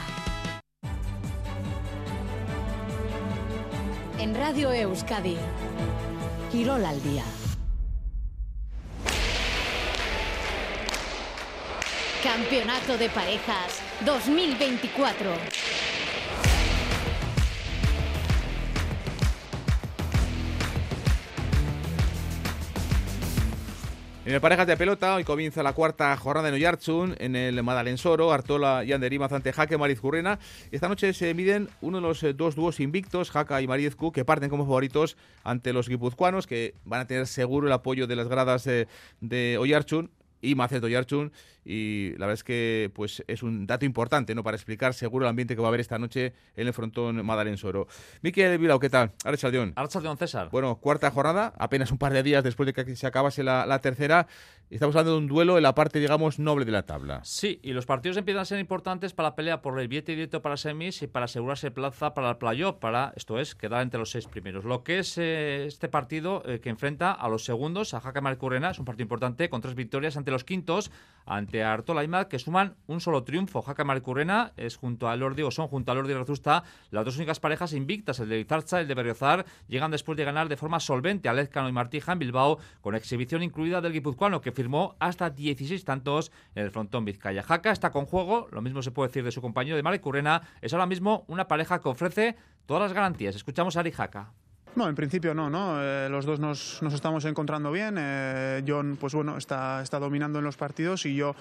[4.19, 5.35] En Radio Euskadi,
[6.49, 7.23] Quirol al día.
[12.25, 15.29] Campeonato de Parejas 2024.
[24.25, 28.31] En el Parejas de Pelota, hoy comienza la cuarta jornada en Oyartsun, en el Madalensoro,
[28.31, 30.39] Artola y Anderima ante Jaque Marizcurrena.
[30.71, 34.25] Esta noche se miden uno de los eh, dos dúos invictos, Jaca y Marizcu, que
[34.25, 38.27] parten como favoritos ante los guipuzcoanos, que van a tener seguro el apoyo de las
[38.27, 38.87] gradas de,
[39.21, 40.09] de Oyartsun
[40.45, 41.31] y Macedo Yarchun
[41.65, 45.29] y la verdad es que pues es un dato importante no para explicar seguro el
[45.29, 47.87] ambiente que va a haber esta noche en el frontón Madalensoro.
[48.21, 49.13] Miquel Vilao, ¿qué tal?
[49.23, 49.73] Archaldeón.
[49.75, 50.49] Archaldeón, César.
[50.51, 53.79] Bueno, cuarta jornada, apenas un par de días después de que se acabase la, la
[53.79, 54.27] tercera.
[54.71, 57.21] Estamos hablando de un duelo en la parte, digamos, noble de la tabla.
[57.23, 60.41] Sí, y los partidos empiezan a ser importantes para la pelea por el billete directo
[60.41, 64.09] para semis y para asegurarse plaza para el playoff, para, esto es, quedar entre los
[64.09, 64.65] seis primeros.
[64.65, 68.71] Lo que es eh, este partido eh, que enfrenta a los segundos, a Jaca Marcurrena,
[68.71, 70.89] es un partido importante con tres victorias ante los quintos,
[71.27, 73.61] ante Artola y que suman un solo triunfo.
[73.61, 77.17] Jaca Marcurrena es junto a Lordi, o son junto a Lordi y Rezusta, las dos
[77.17, 80.57] únicas parejas invictas, el de Izarcha y el de Berriozar, llegan después de ganar de
[80.57, 84.95] forma solvente a Lezcano y Martija en Bilbao, con exhibición incluida del guipuzcoano, que firmó
[84.99, 87.43] hasta 16 tantos en el frontón Vizcaya.
[87.43, 90.41] Jaca está con juego, lo mismo se puede decir de su compañero de Mare Currena,
[90.61, 93.35] es ahora mismo una pareja que ofrece todas las garantías.
[93.35, 94.31] Escuchamos a Ari Jaca.
[94.75, 95.81] No, en principio no, ¿no?
[95.81, 97.95] Eh, los dos nos, nos, estamos encontrando bien.
[97.97, 101.33] Eh, John, pues bueno, está, está dominando en los partidos y yo,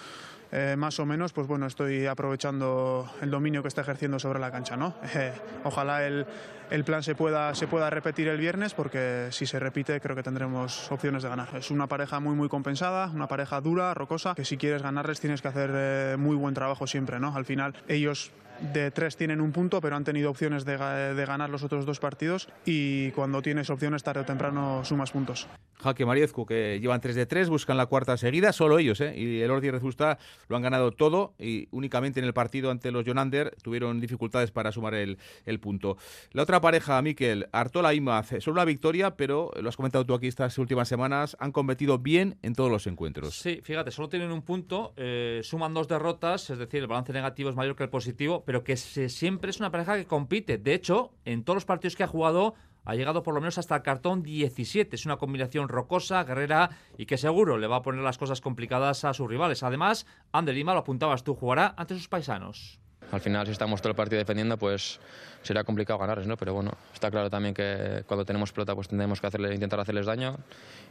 [0.57, 4.53] eh, más o menos, pues bueno, estoy aprovechando el dominio que está ejerciendo sobre la
[4.53, 4.95] cancha, ¿no?
[5.64, 6.27] ojalá el,
[6.71, 10.23] el plan se pueda, se pueda repetir el viernes porque si se repite creo que
[10.23, 11.49] tendremos opciones de ganar.
[11.57, 15.43] Es una pareja muy muy compensada, una pareja dura, rocosa, que si quieres ganarles tienes
[15.43, 17.35] que hacer muy buen trabajo siempre, ¿no?
[17.35, 18.31] Al final ellos
[18.73, 21.99] de tres tienen un punto, pero han tenido opciones de, de, ganar los otros dos
[21.99, 25.49] partidos y cuando tienes opciones tarde o temprano sumas puntos.
[25.85, 29.14] Jaque Mariezcu, que llevan 3 de 3, buscan la cuarta seguida, solo ellos, ¿eh?
[29.16, 30.18] y el Ordi Rezusta
[30.49, 34.73] lo han ganado todo y únicamente en el partido ante los Jonander tuvieron dificultades para
[34.73, 35.18] sumar el,
[35.61, 35.99] punto.
[36.33, 40.14] La otra pareja, Miquel, Artola y Maz, solo una victoria, pero lo has comentado tú
[40.14, 43.35] aquí estas últimas semanas, han competido bien en todos los encuentros.
[43.35, 47.51] Sí, fíjate, solo tienen un punto, eh, suman dos derrotas, es decir, el balance negativo
[47.51, 50.57] es mayor que el positivo, pero que siempre es una pareja que compite.
[50.57, 53.77] De hecho, en todos los partidos que ha jugado ha llegado por lo menos hasta
[53.77, 54.94] el cartón 17.
[54.94, 59.05] Es una combinación rocosa, guerrera y que seguro le va a poner las cosas complicadas
[59.05, 59.62] a sus rivales.
[59.62, 62.79] Además, Ander Lima, lo apuntabas tú, jugará ante sus paisanos.
[63.12, 64.99] Al final, si estamos todo el partido defendiendo, pues
[65.44, 66.37] será complicado ganarles, ¿no?
[66.37, 70.07] Pero bueno, está claro también que cuando tenemos pelota, pues tendremos que hacerle, intentar hacerles
[70.07, 70.37] daño.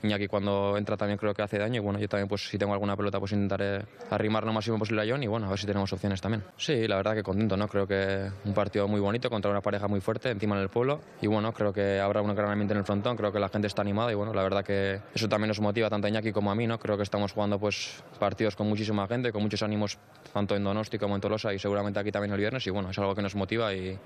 [0.03, 2.73] Iñaki cuando entra también creo que hace daño y bueno, yo también pues si tengo
[2.73, 5.65] alguna pelota pues intentaré arrimar lo máximo posible a John y bueno, a ver si
[5.65, 6.43] tenemos opciones también.
[6.57, 7.67] Sí, la verdad que contento, ¿no?
[7.67, 11.01] Creo que un partido muy bonito contra una pareja muy fuerte encima en el pueblo
[11.21, 13.67] y bueno, creo que habrá un gran ambiente en el frontón, creo que la gente
[13.67, 16.51] está animada y bueno, la verdad que eso también nos motiva tanto a Iñaki como
[16.51, 16.77] a mí, ¿no?
[16.77, 19.97] Creo que estamos jugando pues partidos con muchísima gente, con muchos ánimos
[20.31, 22.97] tanto en Donosti como en Tolosa y seguramente aquí también el viernes y bueno, es
[22.99, 23.97] algo que nos motiva y,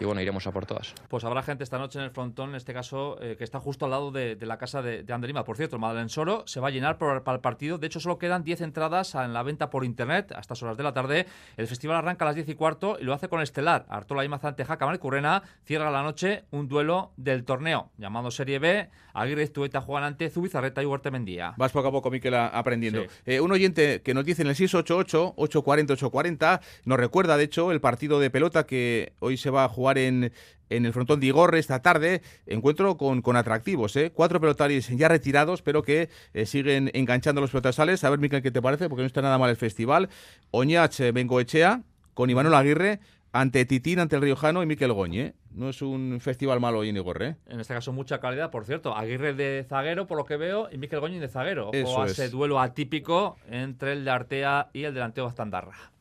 [0.00, 0.94] y bueno, iremos a por todas.
[1.08, 3.84] Pues habrá gente esta noche en el frontón, en este caso, eh, que está justo
[3.84, 5.44] al lado de, de la casa de, de Anderima.
[5.44, 7.78] Por cierto, el Madeleine Soro se va a llenar por, para el partido.
[7.78, 10.82] De hecho, solo quedan 10 entradas en la venta por internet a estas horas de
[10.82, 11.26] la tarde.
[11.56, 13.86] El festival arranca a las 10 y cuarto y lo hace con Estelar.
[13.88, 18.88] Artola y Mazante Jaca Marcurrena cierra la noche un duelo del torneo llamado Serie B.
[19.14, 21.54] Aguirre Tueta juegan ante Zubizarreta y Huerta Mendía.
[21.56, 23.02] Vas poco a poco, Miquel, aprendiendo.
[23.02, 23.08] Sí.
[23.26, 28.20] Eh, un oyente que nos dice en el 688-840-840 nos recuerda, de hecho, el partido
[28.20, 30.32] de pelota que hoy se va a jugar en,
[30.68, 32.20] en el frontón de Igorre esta tarde.
[32.46, 34.10] Encuentro con, con atractivos, ¿eh?
[34.12, 38.04] Cuatro pelotaris ya retirados, pero que eh, siguen enganchando los pelotasales.
[38.04, 38.90] A ver, Miquel, ¿qué te parece?
[38.90, 40.10] Porque no está nada mal el festival.
[40.50, 43.00] Oñach eh, Bengoechea con Imanol Aguirre
[43.32, 45.34] ante Titín, ante el Riojano y Miquel Goñe.
[45.50, 47.36] No es un festival malo hoy en Igorre.
[47.46, 48.96] En este caso, mucha calidad, por cierto.
[48.96, 51.70] Aguirre de zaguero, por lo que veo, y Miquel Goñi de zaguero.
[51.72, 52.12] Eso o es.
[52.12, 55.92] ese duelo atípico entre el de Artea y el delantero Bastandarra.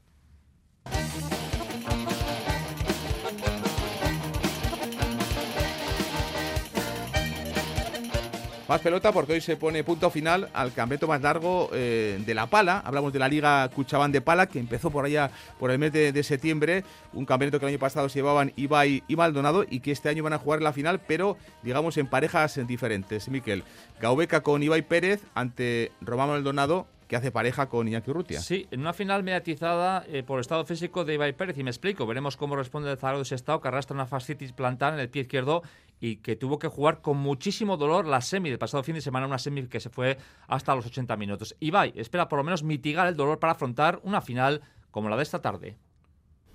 [8.67, 12.47] Más pelota porque hoy se pone punto final al campeonato más largo eh, de la
[12.47, 12.81] pala.
[12.85, 16.11] Hablamos de la Liga Cuchabán de Pala, que empezó por allá por el mes de,
[16.11, 16.83] de, septiembre.
[17.13, 20.21] Un campeonato que el año pasado se llevaban Ibai y Maldonado y que este año
[20.21, 23.29] van a jugar la final, pero digamos en parejas diferentes.
[23.29, 23.63] Miquel,
[24.01, 28.41] Gaubeca con Ibai Pérez ante Román Maldonado que hace pareja con Iñaki Urrutia.
[28.41, 31.69] Sí, en una final mediatizada eh, por el estado físico de Ibai Pérez, y me
[31.69, 35.09] explico, veremos cómo responde el Zaragoza de Estado, que arrastra una fascitis plantar en el
[35.09, 35.63] pie izquierdo
[35.99, 39.25] y que tuvo que jugar con muchísimo dolor la semi del pasado fin de semana,
[39.25, 41.55] una semi que se fue hasta los 80 minutos.
[41.59, 45.23] Ibai espera por lo menos mitigar el dolor para afrontar una final como la de
[45.23, 45.77] esta tarde.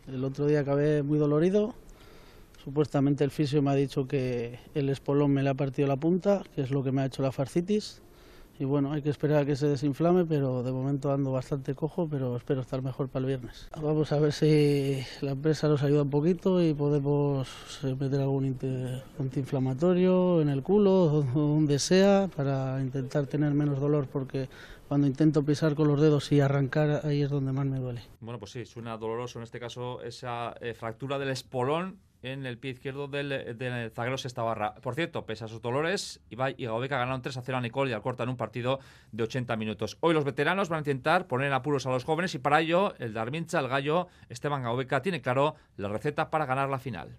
[0.06, 1.74] El otro día acabé muy dolorido.
[2.62, 6.42] Supuestamente el fisio me ha dicho que el espolón me le ha partido la punta,
[6.54, 8.02] que es lo que me ha hecho la farcitis
[8.62, 12.08] y bueno, hay que esperar a que se desinflame, pero de momento ando bastante cojo,
[12.08, 13.68] pero espero estar mejor para el viernes.
[13.82, 17.48] Vamos a ver si la empresa nos ayuda un poquito y podemos
[17.82, 18.56] eh, meter algún
[19.18, 24.48] antiinflamatorio en el culo, donde sea, para intentar tener menos dolor, porque
[24.86, 28.02] cuando intento pisar con los dedos y arrancar, ahí es donde más me duele.
[28.20, 32.58] Bueno, pues sí, suena doloroso en este caso esa eh, fractura del espolón en el
[32.58, 34.74] pie izquierdo del, del zaguero Sestabarra.
[34.76, 37.90] Por cierto, pese a sus dolores, Ibai y Gaobeca ganaron 3 a 0 a Nicole
[37.90, 38.78] y Alcorta en un partido
[39.10, 39.98] de 80 minutos.
[40.00, 42.94] Hoy los veteranos van a intentar poner en apuros a los jóvenes y para ello
[42.98, 47.18] el Darmincha, el gallo Esteban Gaobeca, tiene claro la receta para ganar la final.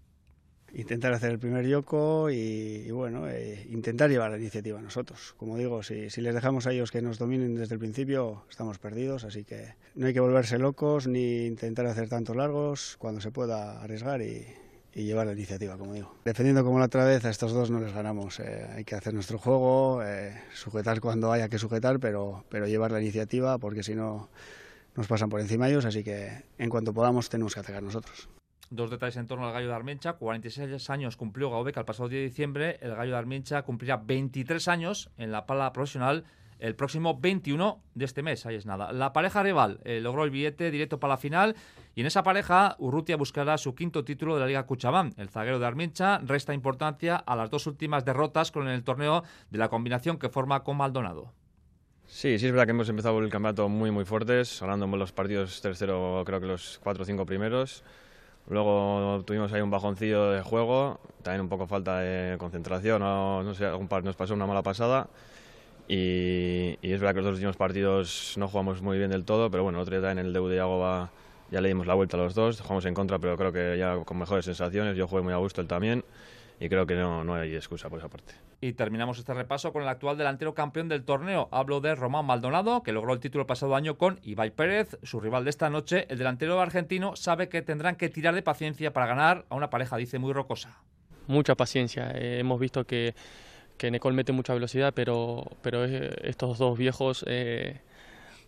[0.75, 5.35] Intentar hacer el primer yoko y, bueno, eh, intentar llevar la iniciativa nosotros.
[5.37, 8.79] Como digo, si, si les dejamos a ellos que nos dominen desde el principio, estamos
[8.79, 13.29] perdidos, así que no hay que volverse locos ni intentar hacer tantos largos cuando se
[13.29, 14.47] pueda arriesgar y,
[14.95, 16.15] y llevar la iniciativa, como digo.
[16.23, 18.39] Defendiendo como la otra vez, a estos dos no les ganamos.
[18.39, 22.91] Eh, hay que hacer nuestro juego, eh, sujetar cuando haya que sujetar, pero, pero llevar
[22.91, 24.29] la iniciativa, porque si no
[24.95, 28.29] nos pasan por encima ellos, así que en cuanto podamos tenemos que atacar nosotros.
[28.69, 30.13] Dos detalles en torno al Gallo de Armencha.
[30.13, 32.77] 46 años cumplió Gaobeca el pasado día de diciembre.
[32.81, 36.25] El Gallo de Armencha cumplirá 23 años en la pala profesional
[36.63, 38.45] el próximo 21 de este mes.
[38.45, 38.93] Ahí es nada.
[38.93, 41.57] La pareja rival eh, logró el billete directo para la final
[41.93, 45.13] y en esa pareja Urrutia buscará su quinto título de la Liga Cuchabán.
[45.17, 49.57] El zaguero de Armincha resta importancia a las dos últimas derrotas con el torneo de
[49.57, 51.33] la combinación que forma con Maldonado.
[52.05, 55.11] Sí, sí es verdad que hemos empezado el campeonato muy muy fuertes, hablando en los
[55.11, 57.83] partidos tercero creo que los cuatro o cinco primeros.
[58.47, 63.53] Luego tuvimos ahí un bajoncillo de juego, también un poco falta de concentración, no, no
[63.53, 65.09] sé, par nos pasó una mala pasada
[65.87, 69.63] y, es verdad que los dos últimos partidos no jugamos muy bien del todo, pero
[69.63, 71.11] bueno, otro día en el debut de Yagoba
[71.51, 73.97] ya le dimos la vuelta a los dos, jugamos en contra, pero creo que ya
[74.03, 76.03] con mejores sensaciones, yo jugué muy a gusto él también
[76.59, 78.33] y creo que no, no hay excusa por esa parte.
[78.61, 81.49] Y terminamos este repaso con el actual delantero campeón del torneo.
[81.51, 85.19] Hablo de Román Maldonado, que logró el título el pasado año con Ibai Pérez, su
[85.19, 86.05] rival de esta noche.
[86.09, 89.97] El delantero argentino sabe que tendrán que tirar de paciencia para ganar a una pareja,
[89.97, 90.77] dice, muy rocosa.
[91.27, 92.11] Mucha paciencia.
[92.11, 93.15] Eh, hemos visto que
[93.77, 97.81] que Nicole mete mucha velocidad, pero, pero estos dos viejos eh,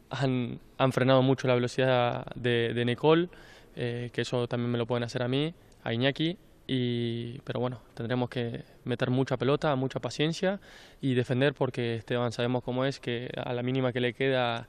[0.10, 3.30] han, han, frenado mucho la velocidad de, de Nicole,
[3.76, 7.82] eh, que eso también me lo pueden hacer a mí, a Iñaki, y, pero bueno,
[7.94, 10.60] tendremos que meter mucha pelota, mucha paciencia
[11.00, 14.68] y defender porque Esteban sabemos cómo es, que a la mínima que le queda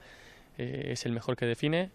[0.59, 1.91] eh, es el mejor que define,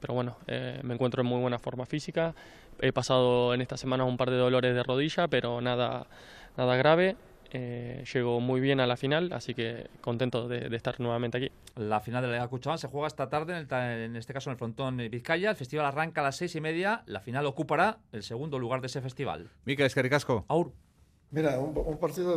[0.00, 0.36] pero bueno,
[0.82, 2.34] me encuentro en muy buena forma física,
[2.80, 6.06] he pasado en esta semana un par de dolores de rodilla, pero nada,
[6.56, 7.16] nada grave
[7.56, 11.52] eh, llegó muy bien a la final, así que contento de, estar nuevamente aquí.
[11.76, 14.58] La final de la Liga Cuchabán se juega esta tarde, en, este caso en el
[14.58, 15.50] frontón Vizcaya.
[15.50, 17.04] El festival arranca a las seis y media.
[17.06, 19.50] La final ocupará el segundo lugar de ese festival.
[19.66, 20.44] Miquel Escaricasco.
[20.48, 20.72] Aur.
[21.30, 22.36] Mira, un, un partido de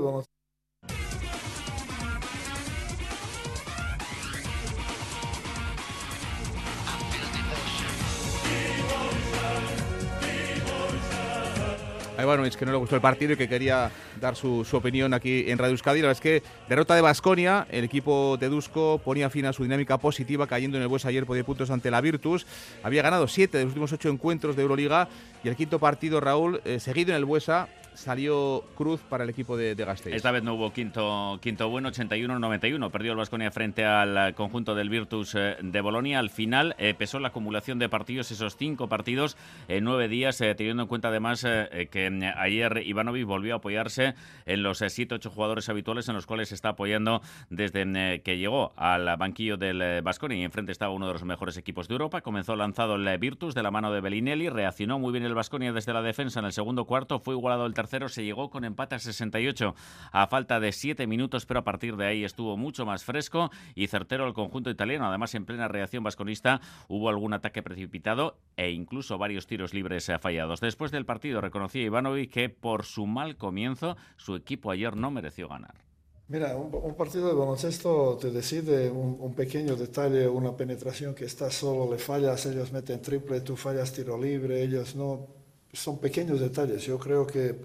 [12.18, 15.46] a es que no le gustó el partido y que quería dar su, opinión aquí
[15.48, 16.02] en Radio Euskadi.
[16.02, 19.64] La verdad es que derrota de Basconia, el equipo de Dusko ponía fin a su
[19.64, 22.48] dinámica positiva, cayendo en el Bues ayer por 10 puntos ante la Virtus.
[22.82, 25.08] Había ganado 7 de los últimos 8 encuentros de Euroliga
[25.44, 29.58] y el quinto partido, Raúl, eh, seguido en el Buesa, salió Cruz para el equipo
[29.58, 30.16] de, de Gasteiz.
[30.16, 32.92] Esta vez no hubo quinto, quinto bueno, 81-91.
[32.92, 36.20] Perdió el Vasconia frente al conjunto del Virtus eh, de Bolonia.
[36.20, 39.36] Al final eh, pesó la acumulación de partidos, esos cinco partidos
[39.68, 44.14] en nueve días, eh, teniendo en cuenta además que ayer Ivanovic volvió a apoyarse
[44.46, 49.18] en los siete ocho jugadores habituales en los cuales está apoyando desde que llegó al
[49.18, 52.22] banquillo del Vasconia y enfrente estaba uno de los mejores equipos de Europa.
[52.22, 55.94] Comenzó lanzado el Virtus de la mano de Bellinelli, reaccionó muy bien el Vasconia desde
[55.94, 59.00] la defensa en el segundo cuarto, fue igualado el tercer se llegó con empate a
[59.00, 59.74] 68
[60.12, 63.88] a falta de 7 minutos, pero a partir de ahí estuvo mucho más fresco y
[63.88, 65.08] certero el conjunto italiano.
[65.08, 70.60] Además, en plena reacción vasconista hubo algún ataque precipitado e incluso varios tiros libres fallados.
[70.60, 75.48] Después del partido reconocía Ivanovic que por su mal comienzo su equipo ayer no mereció
[75.48, 75.88] ganar.
[76.30, 81.90] Mira, un, partido de baloncesto te decide un, pequeño detalle, una penetración que está solo,
[81.90, 85.28] le fallas, ellos meten triple, tú fallas tiro libre, ellos no
[85.72, 86.84] son pequeños detalles.
[86.84, 87.56] Yo creo que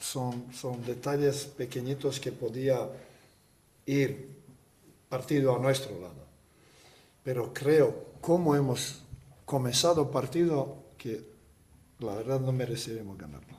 [0.00, 2.88] son, son detalles pequeñitos que podía
[3.86, 4.28] ir
[5.08, 6.24] partido a nuestro lado.
[7.22, 9.02] Pero creo, como hemos
[9.44, 11.22] comenzado partido, que
[12.00, 13.53] la verdad no mereceremos ganarlo.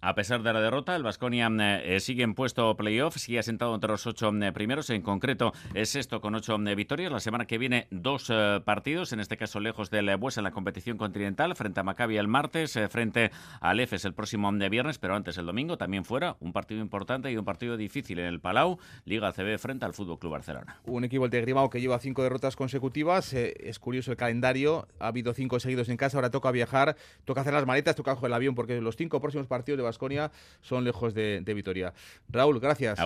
[0.00, 3.90] A pesar de la derrota, el Vasconia eh, sigue en puesto playoff, sigue asentado entre
[3.90, 4.90] los ocho eh, primeros.
[4.90, 7.10] En concreto, es esto con ocho eh, victorias.
[7.10, 8.30] La semana que viene, dos
[8.64, 12.28] partidos, en este caso lejos del Bues en la competición continental, frente a Maccabi el
[12.28, 16.36] martes, frente al EFES el próximo viernes, pero antes el domingo, también fuera.
[16.40, 20.18] Un partido importante y un partido difícil en el Palau, Liga CB frente al Fútbol
[20.18, 20.80] Club Barcelona.
[20.84, 23.32] Un equipo de Grimao que lleva cinco derrotas consecutivas.
[23.32, 24.86] es curioso el calendario.
[25.00, 28.32] Ha habido cinco seguidos en casa, ahora toca viajar, toca hacer las maletas, toca el
[28.32, 30.30] avión, porque los cinco próximos partidos de Vasconia
[30.60, 31.92] son lejos de, Vitoria.
[32.28, 32.98] Raúl, gracias.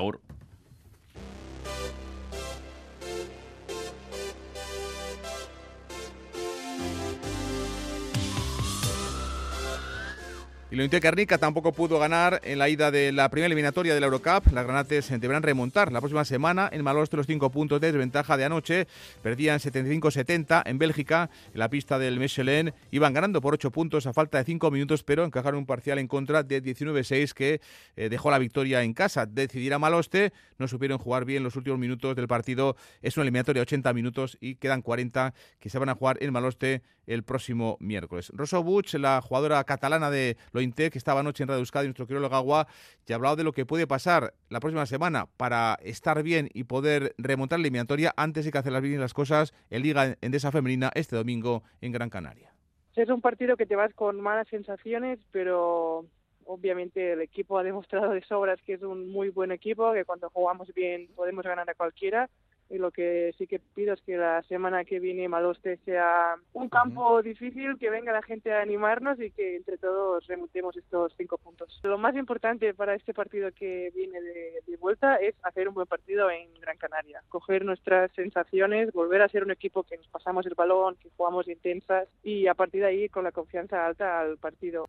[10.72, 14.06] Y lo Carnica tampoco pudo ganar en la ida de la primera eliminatoria de la
[14.06, 14.50] Eurocup.
[14.54, 18.46] Las granates deberán remontar la próxima semana en Maloste los cinco puntos de desventaja de
[18.46, 18.86] anoche.
[19.20, 22.72] Perdían 75-70 en Bélgica, en la pista del Michelin.
[22.90, 26.08] Iban ganando por ocho puntos a falta de cinco minutos, pero encajaron un parcial en
[26.08, 27.60] contra de 19-6 que
[27.96, 29.26] eh, dejó la victoria en casa.
[29.26, 32.76] Decidirá Maloste, no supieron jugar bien los últimos minutos del partido.
[33.02, 36.32] Es una eliminatoria de 80 minutos y quedan 40 que se van a jugar en
[36.32, 38.30] Maloste el próximo miércoles.
[38.34, 42.24] Rosso Buch, la jugadora catalana de Lointe, que estaba anoche en Radio Euskadi, nuestro querido
[42.32, 42.68] Agua,
[43.04, 46.64] ya ha hablado de lo que puede pasar la próxima semana para estar bien y
[46.64, 50.52] poder remontar la eliminatoria antes de que hacer las bien las cosas en Liga Endesa
[50.52, 52.54] Femenina este domingo en Gran Canaria.
[52.94, 56.06] Es un partido que te vas con malas sensaciones, pero
[56.44, 60.30] obviamente el equipo ha demostrado de sobras que es un muy buen equipo, que cuando
[60.30, 62.30] jugamos bien podemos ganar a cualquiera
[62.72, 66.70] y lo que sí que pido es que la semana que viene Maloste sea un
[66.70, 71.36] campo difícil, que venga la gente a animarnos y que entre todos remontemos estos cinco
[71.36, 71.78] puntos.
[71.82, 75.86] Lo más importante para este partido que viene de, de, vuelta es hacer un buen
[75.86, 80.46] partido en Gran Canaria, coger nuestras sensaciones, volver a ser un equipo que nos pasamos
[80.46, 84.38] el balón, que jugamos intensas y a partir de ahí con la confianza alta al
[84.38, 84.88] partido.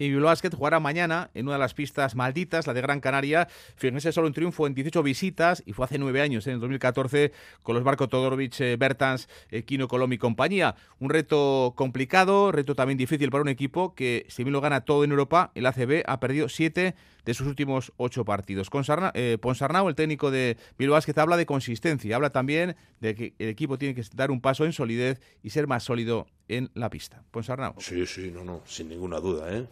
[0.00, 3.48] Y Bilbao jugará mañana en una de las pistas malditas, la de Gran Canaria.
[3.76, 7.32] Fíjense, solo un triunfo en 18 visitas y fue hace nueve años, en el 2014,
[7.62, 10.74] con los barcos Todorovic, eh, Bertans, eh, Kino Colom y compañía.
[11.00, 15.04] Un reto complicado, reto también difícil para un equipo que, si bien lo gana todo
[15.04, 16.94] en Europa, el ACB ha perdido siete
[17.24, 18.70] de sus últimos ocho partidos.
[18.70, 23.34] Con eh, Ponsarnau, el técnico de Bilbao Basket, habla de consistencia, habla también de que
[23.38, 26.90] el equipo tiene que dar un paso en solidez y ser más sólido en la
[26.90, 27.22] pista.
[27.30, 27.74] Ponsarnau.
[27.78, 29.56] Sí, sí, no, no, sin ninguna duda.
[29.56, 29.66] ¿eh?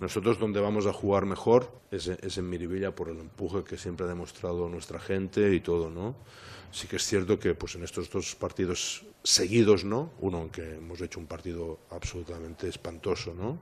[0.00, 4.08] Nosotros donde vamos a jugar mejor es, en Miribilla por el empuje que siempre ha
[4.08, 6.16] demostrado nuestra gente y todo, ¿no?
[6.72, 10.10] Sí que es cierto que pues en estos dos partidos seguidos, ¿no?
[10.18, 13.60] Uno en que hemos hecho un partido absolutamente espantoso, ¿no?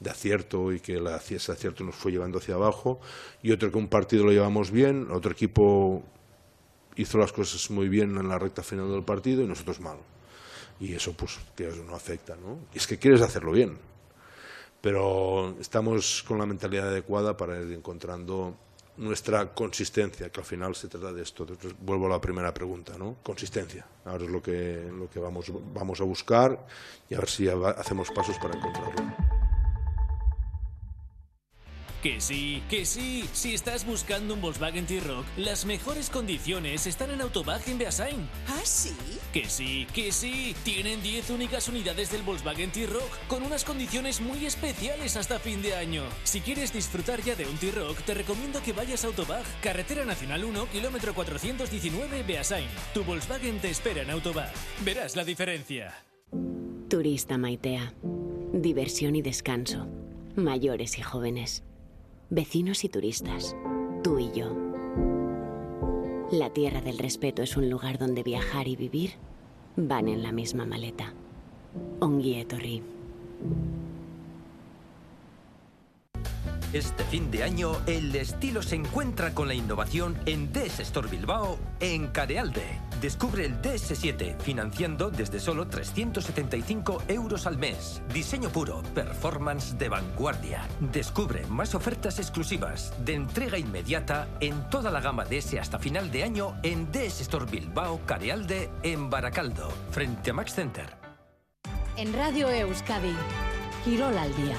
[0.00, 3.00] De acierto y que la, ese acierto nos fue llevando hacia abajo,
[3.42, 6.02] y otro que un partido lo llevamos bien, otro equipo
[6.96, 9.98] hizo las cosas muy bien en la recta final del partido y nosotros mal.
[10.78, 12.58] Y eso pues que no afecta, ¿no?
[12.74, 13.78] Y es que quieres hacerlo bien,
[14.80, 18.56] pero estamos con la mentalidad adecuada para ir encontrando
[18.98, 21.46] nuestra consistencia, que al final se trata de esto.
[21.80, 23.16] vuelvo a la primera pregunta, ¿no?
[23.22, 23.86] Consistencia.
[24.04, 26.66] Ahora es lo que, lo que vamos, vamos a buscar
[27.08, 29.45] y a ver si hacemos pasos para encontrarlo.
[32.06, 33.24] Que sí, que sí.
[33.32, 38.28] Si estás buscando un Volkswagen T-Rock, las mejores condiciones están en Autobag en Beasain.
[38.46, 38.94] ¿Ah, sí?
[39.32, 40.54] Que sí, que sí.
[40.62, 45.74] Tienen 10 únicas unidades del Volkswagen T-Rock con unas condiciones muy especiales hasta fin de
[45.74, 46.04] año.
[46.22, 50.44] Si quieres disfrutar ya de un T-Rock, te recomiendo que vayas a Autobag, Carretera Nacional
[50.44, 52.68] 1, kilómetro 419, Beasain.
[52.94, 54.52] Tu Volkswagen te espera en Autobag.
[54.84, 55.92] Verás la diferencia.
[56.88, 57.94] Turista Maitea.
[58.52, 59.88] Diversión y descanso.
[60.36, 61.64] Mayores y jóvenes
[62.30, 63.56] vecinos y turistas,
[64.02, 64.52] tú y yo.
[66.32, 69.12] La Tierra del Respeto es un lugar donde viajar y vivir
[69.76, 71.14] van en la misma maleta.
[72.00, 72.82] Onguietorri.
[76.76, 81.58] Este fin de año, el estilo se encuentra con la innovación en DS Store Bilbao
[81.80, 82.82] en Carealde.
[83.00, 88.02] Descubre el DS7 financiando desde solo 375 euros al mes.
[88.12, 90.68] Diseño puro, performance de vanguardia.
[90.92, 96.24] Descubre más ofertas exclusivas de entrega inmediata en toda la gama DS hasta final de
[96.24, 100.94] año en DS Store Bilbao Carealde en Baracaldo, frente a Max Center.
[101.96, 103.14] En Radio Euskadi,
[103.82, 104.56] Girol al día.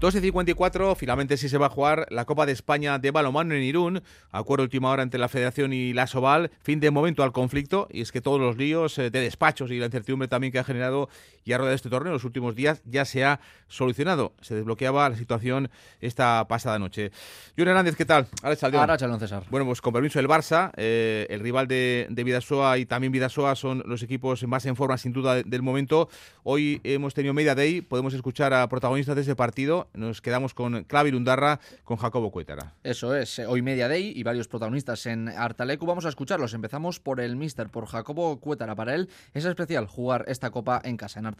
[0.00, 3.64] 12 54, finalmente sí se va a jugar la Copa de España de balonmano en
[3.64, 4.02] Irún.
[4.30, 6.52] Acuerdo última hora entre la Federación y la Soval.
[6.60, 7.88] Fin de momento al conflicto.
[7.90, 10.64] Y es que todos los líos eh, de despachos y la incertidumbre también que ha
[10.64, 11.08] generado
[11.48, 14.34] y ha rodeado este torneo en los últimos días ya se ha solucionado.
[14.42, 17.10] Se desbloqueaba la situación esta pasada noche.
[17.56, 18.26] Junior Hernández, ¿qué tal?
[18.42, 19.44] Ahora Chalón César.
[19.48, 23.56] Bueno, pues con permiso del Barça, eh, el rival de, de Vidasoa y también Vidasoa
[23.56, 26.10] son los equipos más en forma sin duda del momento.
[26.42, 30.84] Hoy hemos tenido Media Day, podemos escuchar a protagonistas de ese partido nos quedamos con
[30.84, 32.74] Clavi Lundarra, con Jacobo Cuétara.
[32.84, 35.86] Eso es, hoy Media Day y varios protagonistas en Artalecu.
[35.86, 36.52] Vamos a escucharlos.
[36.52, 38.74] Empezamos por el Mister, por Jacobo Cuétara.
[38.74, 41.37] Para él es especial jugar esta copa en casa, en Artalecu.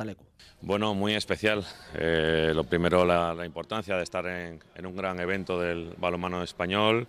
[0.61, 1.65] Bueno, muy especial.
[1.95, 7.09] Eh, lo primero, la, importancia de estar en, un gran evento del balonmano español,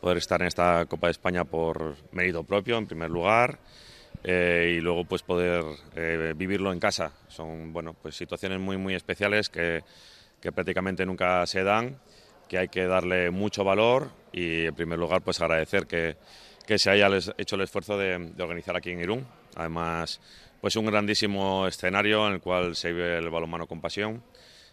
[0.00, 3.58] poder estar en esta Copa de España por mérito propio, en primer lugar.
[4.24, 5.64] Eh, y luego pues poder
[5.96, 7.12] eh, vivirlo en casa.
[7.28, 9.82] Son bueno, pues situaciones muy muy especiales que,
[10.40, 11.98] que, prácticamente nunca se dan,
[12.48, 16.16] que hay que darle mucho valor y en primer lugar pues agradecer que,
[16.66, 19.26] que se haya hecho el esfuerzo de, organizar aquí en Irún.
[19.56, 20.20] Además
[20.62, 24.22] pues un grandísimo escenario en el cual se vive el balonmano con pasión.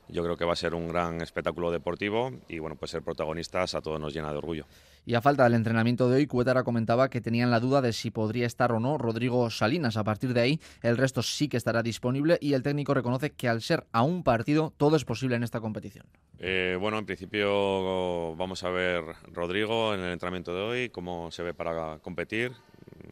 [0.07, 3.73] Yo creo que va a ser un gran espectáculo deportivo y bueno pues ser protagonistas
[3.73, 4.67] a todos nos llena de orgullo.
[5.07, 8.11] Y a falta del entrenamiento de hoy, Cuétara comentaba que tenían la duda de si
[8.11, 9.97] podría estar o no Rodrigo Salinas.
[9.97, 13.47] A partir de ahí, el resto sí que estará disponible y el técnico reconoce que
[13.47, 16.05] al ser a un partido, todo es posible en esta competición.
[16.37, 21.41] Eh, bueno, en principio vamos a ver Rodrigo en el entrenamiento de hoy, cómo se
[21.41, 22.51] ve para competir.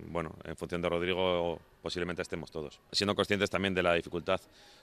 [0.09, 2.81] Bueno, en función de Rodrigo posiblemente estemos todos.
[2.91, 4.41] Siendo conscientes también de la dificultad,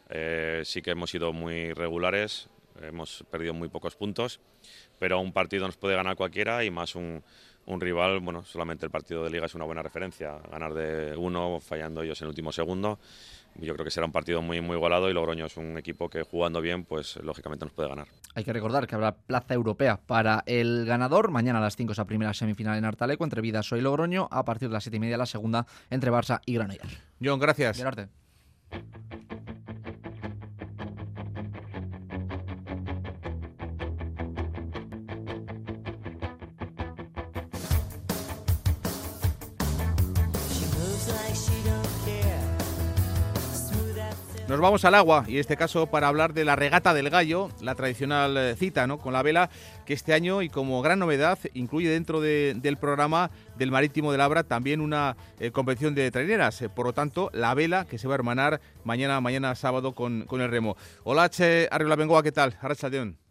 [0.09, 2.49] eh, sí que hemos sido muy regulares,
[2.81, 4.41] hemos perdido muy pocos puntos,
[4.99, 7.23] pero un partido nos puede ganar cualquiera y más un,
[7.67, 11.61] un rival, bueno, solamente el partido de liga es una buena referencia, ganar de uno
[11.61, 12.99] fallando ellos en el último segundo.
[13.57, 16.23] Yo creo que será un partido muy muy igualado y Logroño es un equipo que
[16.23, 18.09] jugando bien, pues lógicamente nos puede ganar.
[18.35, 21.31] Hay que recordar que habrá plaza europea para el ganador.
[21.31, 24.29] Mañana a las 5 esa primera semifinal en Artaleco entre Vidaso y Logroño.
[24.31, 26.99] A partir de las 7 y media la segunda entre Barça y Granollers.
[27.23, 27.79] John, gracias.
[44.47, 47.49] Nos vamos al agua y en este caso para hablar de la regata del gallo,
[47.63, 48.99] la tradicional eh, cita ¿no?
[48.99, 49.49] con la vela
[49.87, 54.45] que este año y como gran novedad incluye dentro del programa del Marítimo de Labra
[54.45, 56.61] también una eh, competición de traineras.
[56.61, 60.27] Eh, por lo tanto, la vela que se va a hermanar mañana, mañana sábado con,
[60.27, 60.77] con el remo.
[61.05, 62.55] Hola, Che Arriola Bengoa, ¿qué tal?
[62.61, 63.24] Arrachaldeón.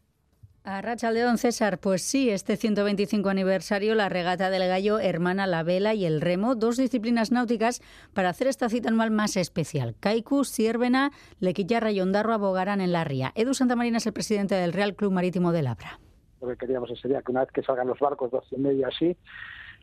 [0.65, 5.61] A Racha León César, pues sí, este 125 aniversario, la regata del gallo hermana la
[5.61, 7.81] vela y el remo, dos disciplinas náuticas
[8.13, 9.93] para hacer esta cita anual más especial.
[9.99, 11.11] Kaiku, Siervena,
[11.41, 13.33] Lequillarra y Ondarro abogarán en la ría.
[13.35, 15.99] Edu Santamarina es el presidente del Real Club Marítimo de Labra.
[16.39, 19.17] Lo que queríamos sería que una vez que salgan los barcos, dos y media así,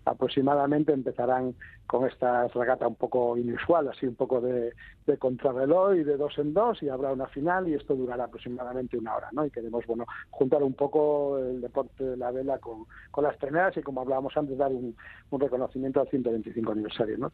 [0.06, 1.54] aproximadamente empezarán
[1.86, 4.72] con esta regata un poco inusual, así un poco de,
[5.06, 8.98] de contrarreloj y de dos en dos y habrá una final y esto durará aproximadamente
[8.98, 9.44] una hora, ¿no?
[9.46, 13.76] Y queremos, bueno, juntar un poco el deporte de la vela con, con las treneras
[13.76, 14.94] y como hablábamos antes, dar un,
[15.30, 17.32] un reconocimiento al 125 aniversario, ¿no?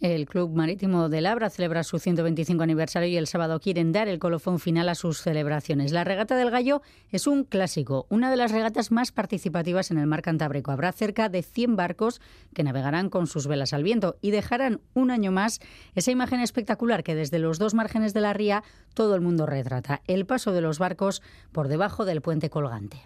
[0.00, 4.18] El Club Marítimo de Labra celebra su 125 aniversario y el sábado quieren dar el
[4.18, 5.90] colofón final a sus celebraciones.
[5.90, 10.06] La regata del gallo es un clásico, una de las regatas más participativas en el
[10.06, 10.70] mar Cantábrico.
[10.70, 12.20] Habrá cerca de 100 barcos
[12.52, 15.60] que navegarán con sus velas al viento y dejarán un año más
[15.94, 20.02] esa imagen espectacular que desde los dos márgenes de la ría todo el mundo retrata,
[20.08, 22.96] el paso de los barcos por debajo del puente colgante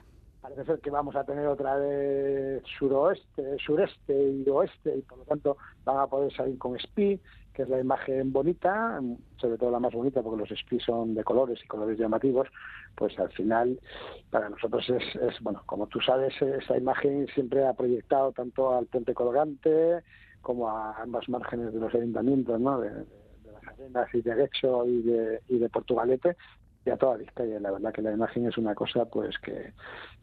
[0.40, 5.24] parece ser que vamos a tener otra vez suroeste, sureste y oeste y por lo
[5.24, 7.20] tanto van a poder salir con SPI,
[7.52, 9.00] que es la imagen bonita,
[9.36, 12.48] sobre todo la más bonita porque los SPI son de colores y colores llamativos,
[12.96, 13.78] pues al final
[14.30, 19.14] para nosotros es, bueno, como tú sabes, esa imagen siempre ha proyectado tanto al puente
[19.14, 20.02] colgante
[20.40, 22.80] como a ambas márgenes de los ayuntamientos, ¿no?
[24.12, 26.36] Y de Guecho y de, y de Portugalete
[26.84, 27.60] y a toda Vizcaya.
[27.60, 29.72] La verdad que la imagen es una cosa pues que,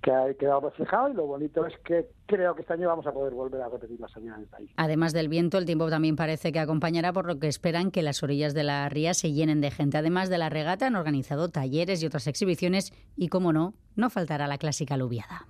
[0.01, 3.11] que ha quedado reflejado y lo bonito es que creo que este año vamos a
[3.11, 4.69] poder volver a repetir la salida del país.
[4.75, 8.23] Además del viento, el tiempo también parece que acompañará, por lo que esperan que las
[8.23, 9.97] orillas de la ría se llenen de gente.
[9.97, 14.47] Además de la regata, han organizado talleres y otras exhibiciones y, como no, no faltará
[14.47, 15.45] la clásica aluviada.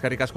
[0.00, 0.32] Escaricas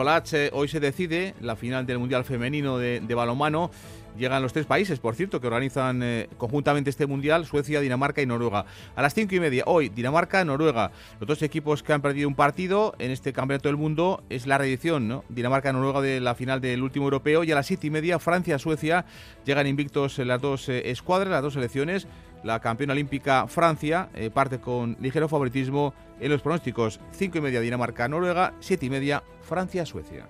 [0.52, 3.72] hoy se decide la final del Mundial Femenino de, de balonmano
[4.18, 8.26] llegan los tres países, por cierto, que organizan eh, conjuntamente este mundial, Suecia, Dinamarca y
[8.26, 8.66] Noruega.
[8.96, 10.92] A las cinco y media, hoy, Dinamarca, Noruega.
[11.20, 14.58] Los dos equipos que han perdido un partido en este campeonato del mundo es la
[14.58, 15.24] reedición, ¿no?
[15.30, 17.44] Dinamarca, Noruega de la final del último europeo.
[17.44, 19.06] Y a las siete y media, Francia, Suecia.
[19.46, 22.08] Llegan invictos las dos eh, escuadras, las dos selecciones.
[22.44, 27.00] La campeona olímpica Francia eh, parte con ligero favoritismo en los pronósticos.
[27.12, 30.28] Cinco y media Dinamarca, Noruega, siete y media Francia, Suecia.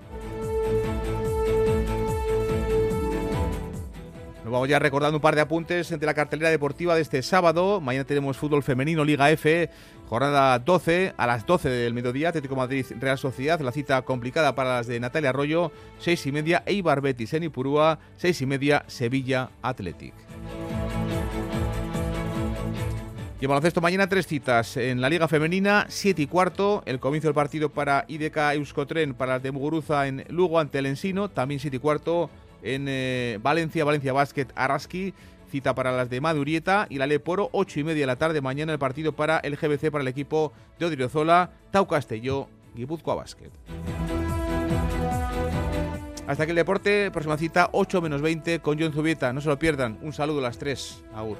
[4.43, 7.79] Nos vamos ya recordando un par de apuntes entre la cartelera deportiva de este sábado.
[7.79, 9.69] Mañana tenemos fútbol femenino Liga F,
[10.07, 12.29] jornada 12 a las 12 del mediodía.
[12.29, 16.63] Atlético Madrid Real Sociedad, la cita complicada para las de Natalia Arroyo, 6 y media.
[16.65, 20.13] Eibar Betis en Ipurúa, 6 y media Sevilla Athletic.
[23.43, 27.27] Y en baloncesto mañana tres citas en la Liga Femenina, 7 y cuarto, el comienzo
[27.27, 31.59] del partido para IDK Euskotren para las de Muguruza en Lugo ante el Ensino, también
[31.59, 32.29] 7 y cuarto
[32.61, 35.13] en eh, Valencia, Valencia Basket Araski,
[35.51, 38.71] cita para las de Madurieta y la Leporo, 8 y media de la tarde mañana
[38.71, 43.51] el partido para el GBC para el equipo de Odriozola, Tau Castelló, Guipúzcoa Basket.
[46.27, 49.33] Hasta aquí el deporte, próxima cita 8 menos 20 con John Zubieta.
[49.33, 49.99] No se lo pierdan.
[50.01, 51.03] Un saludo a las 3.
[51.13, 51.35] Agur.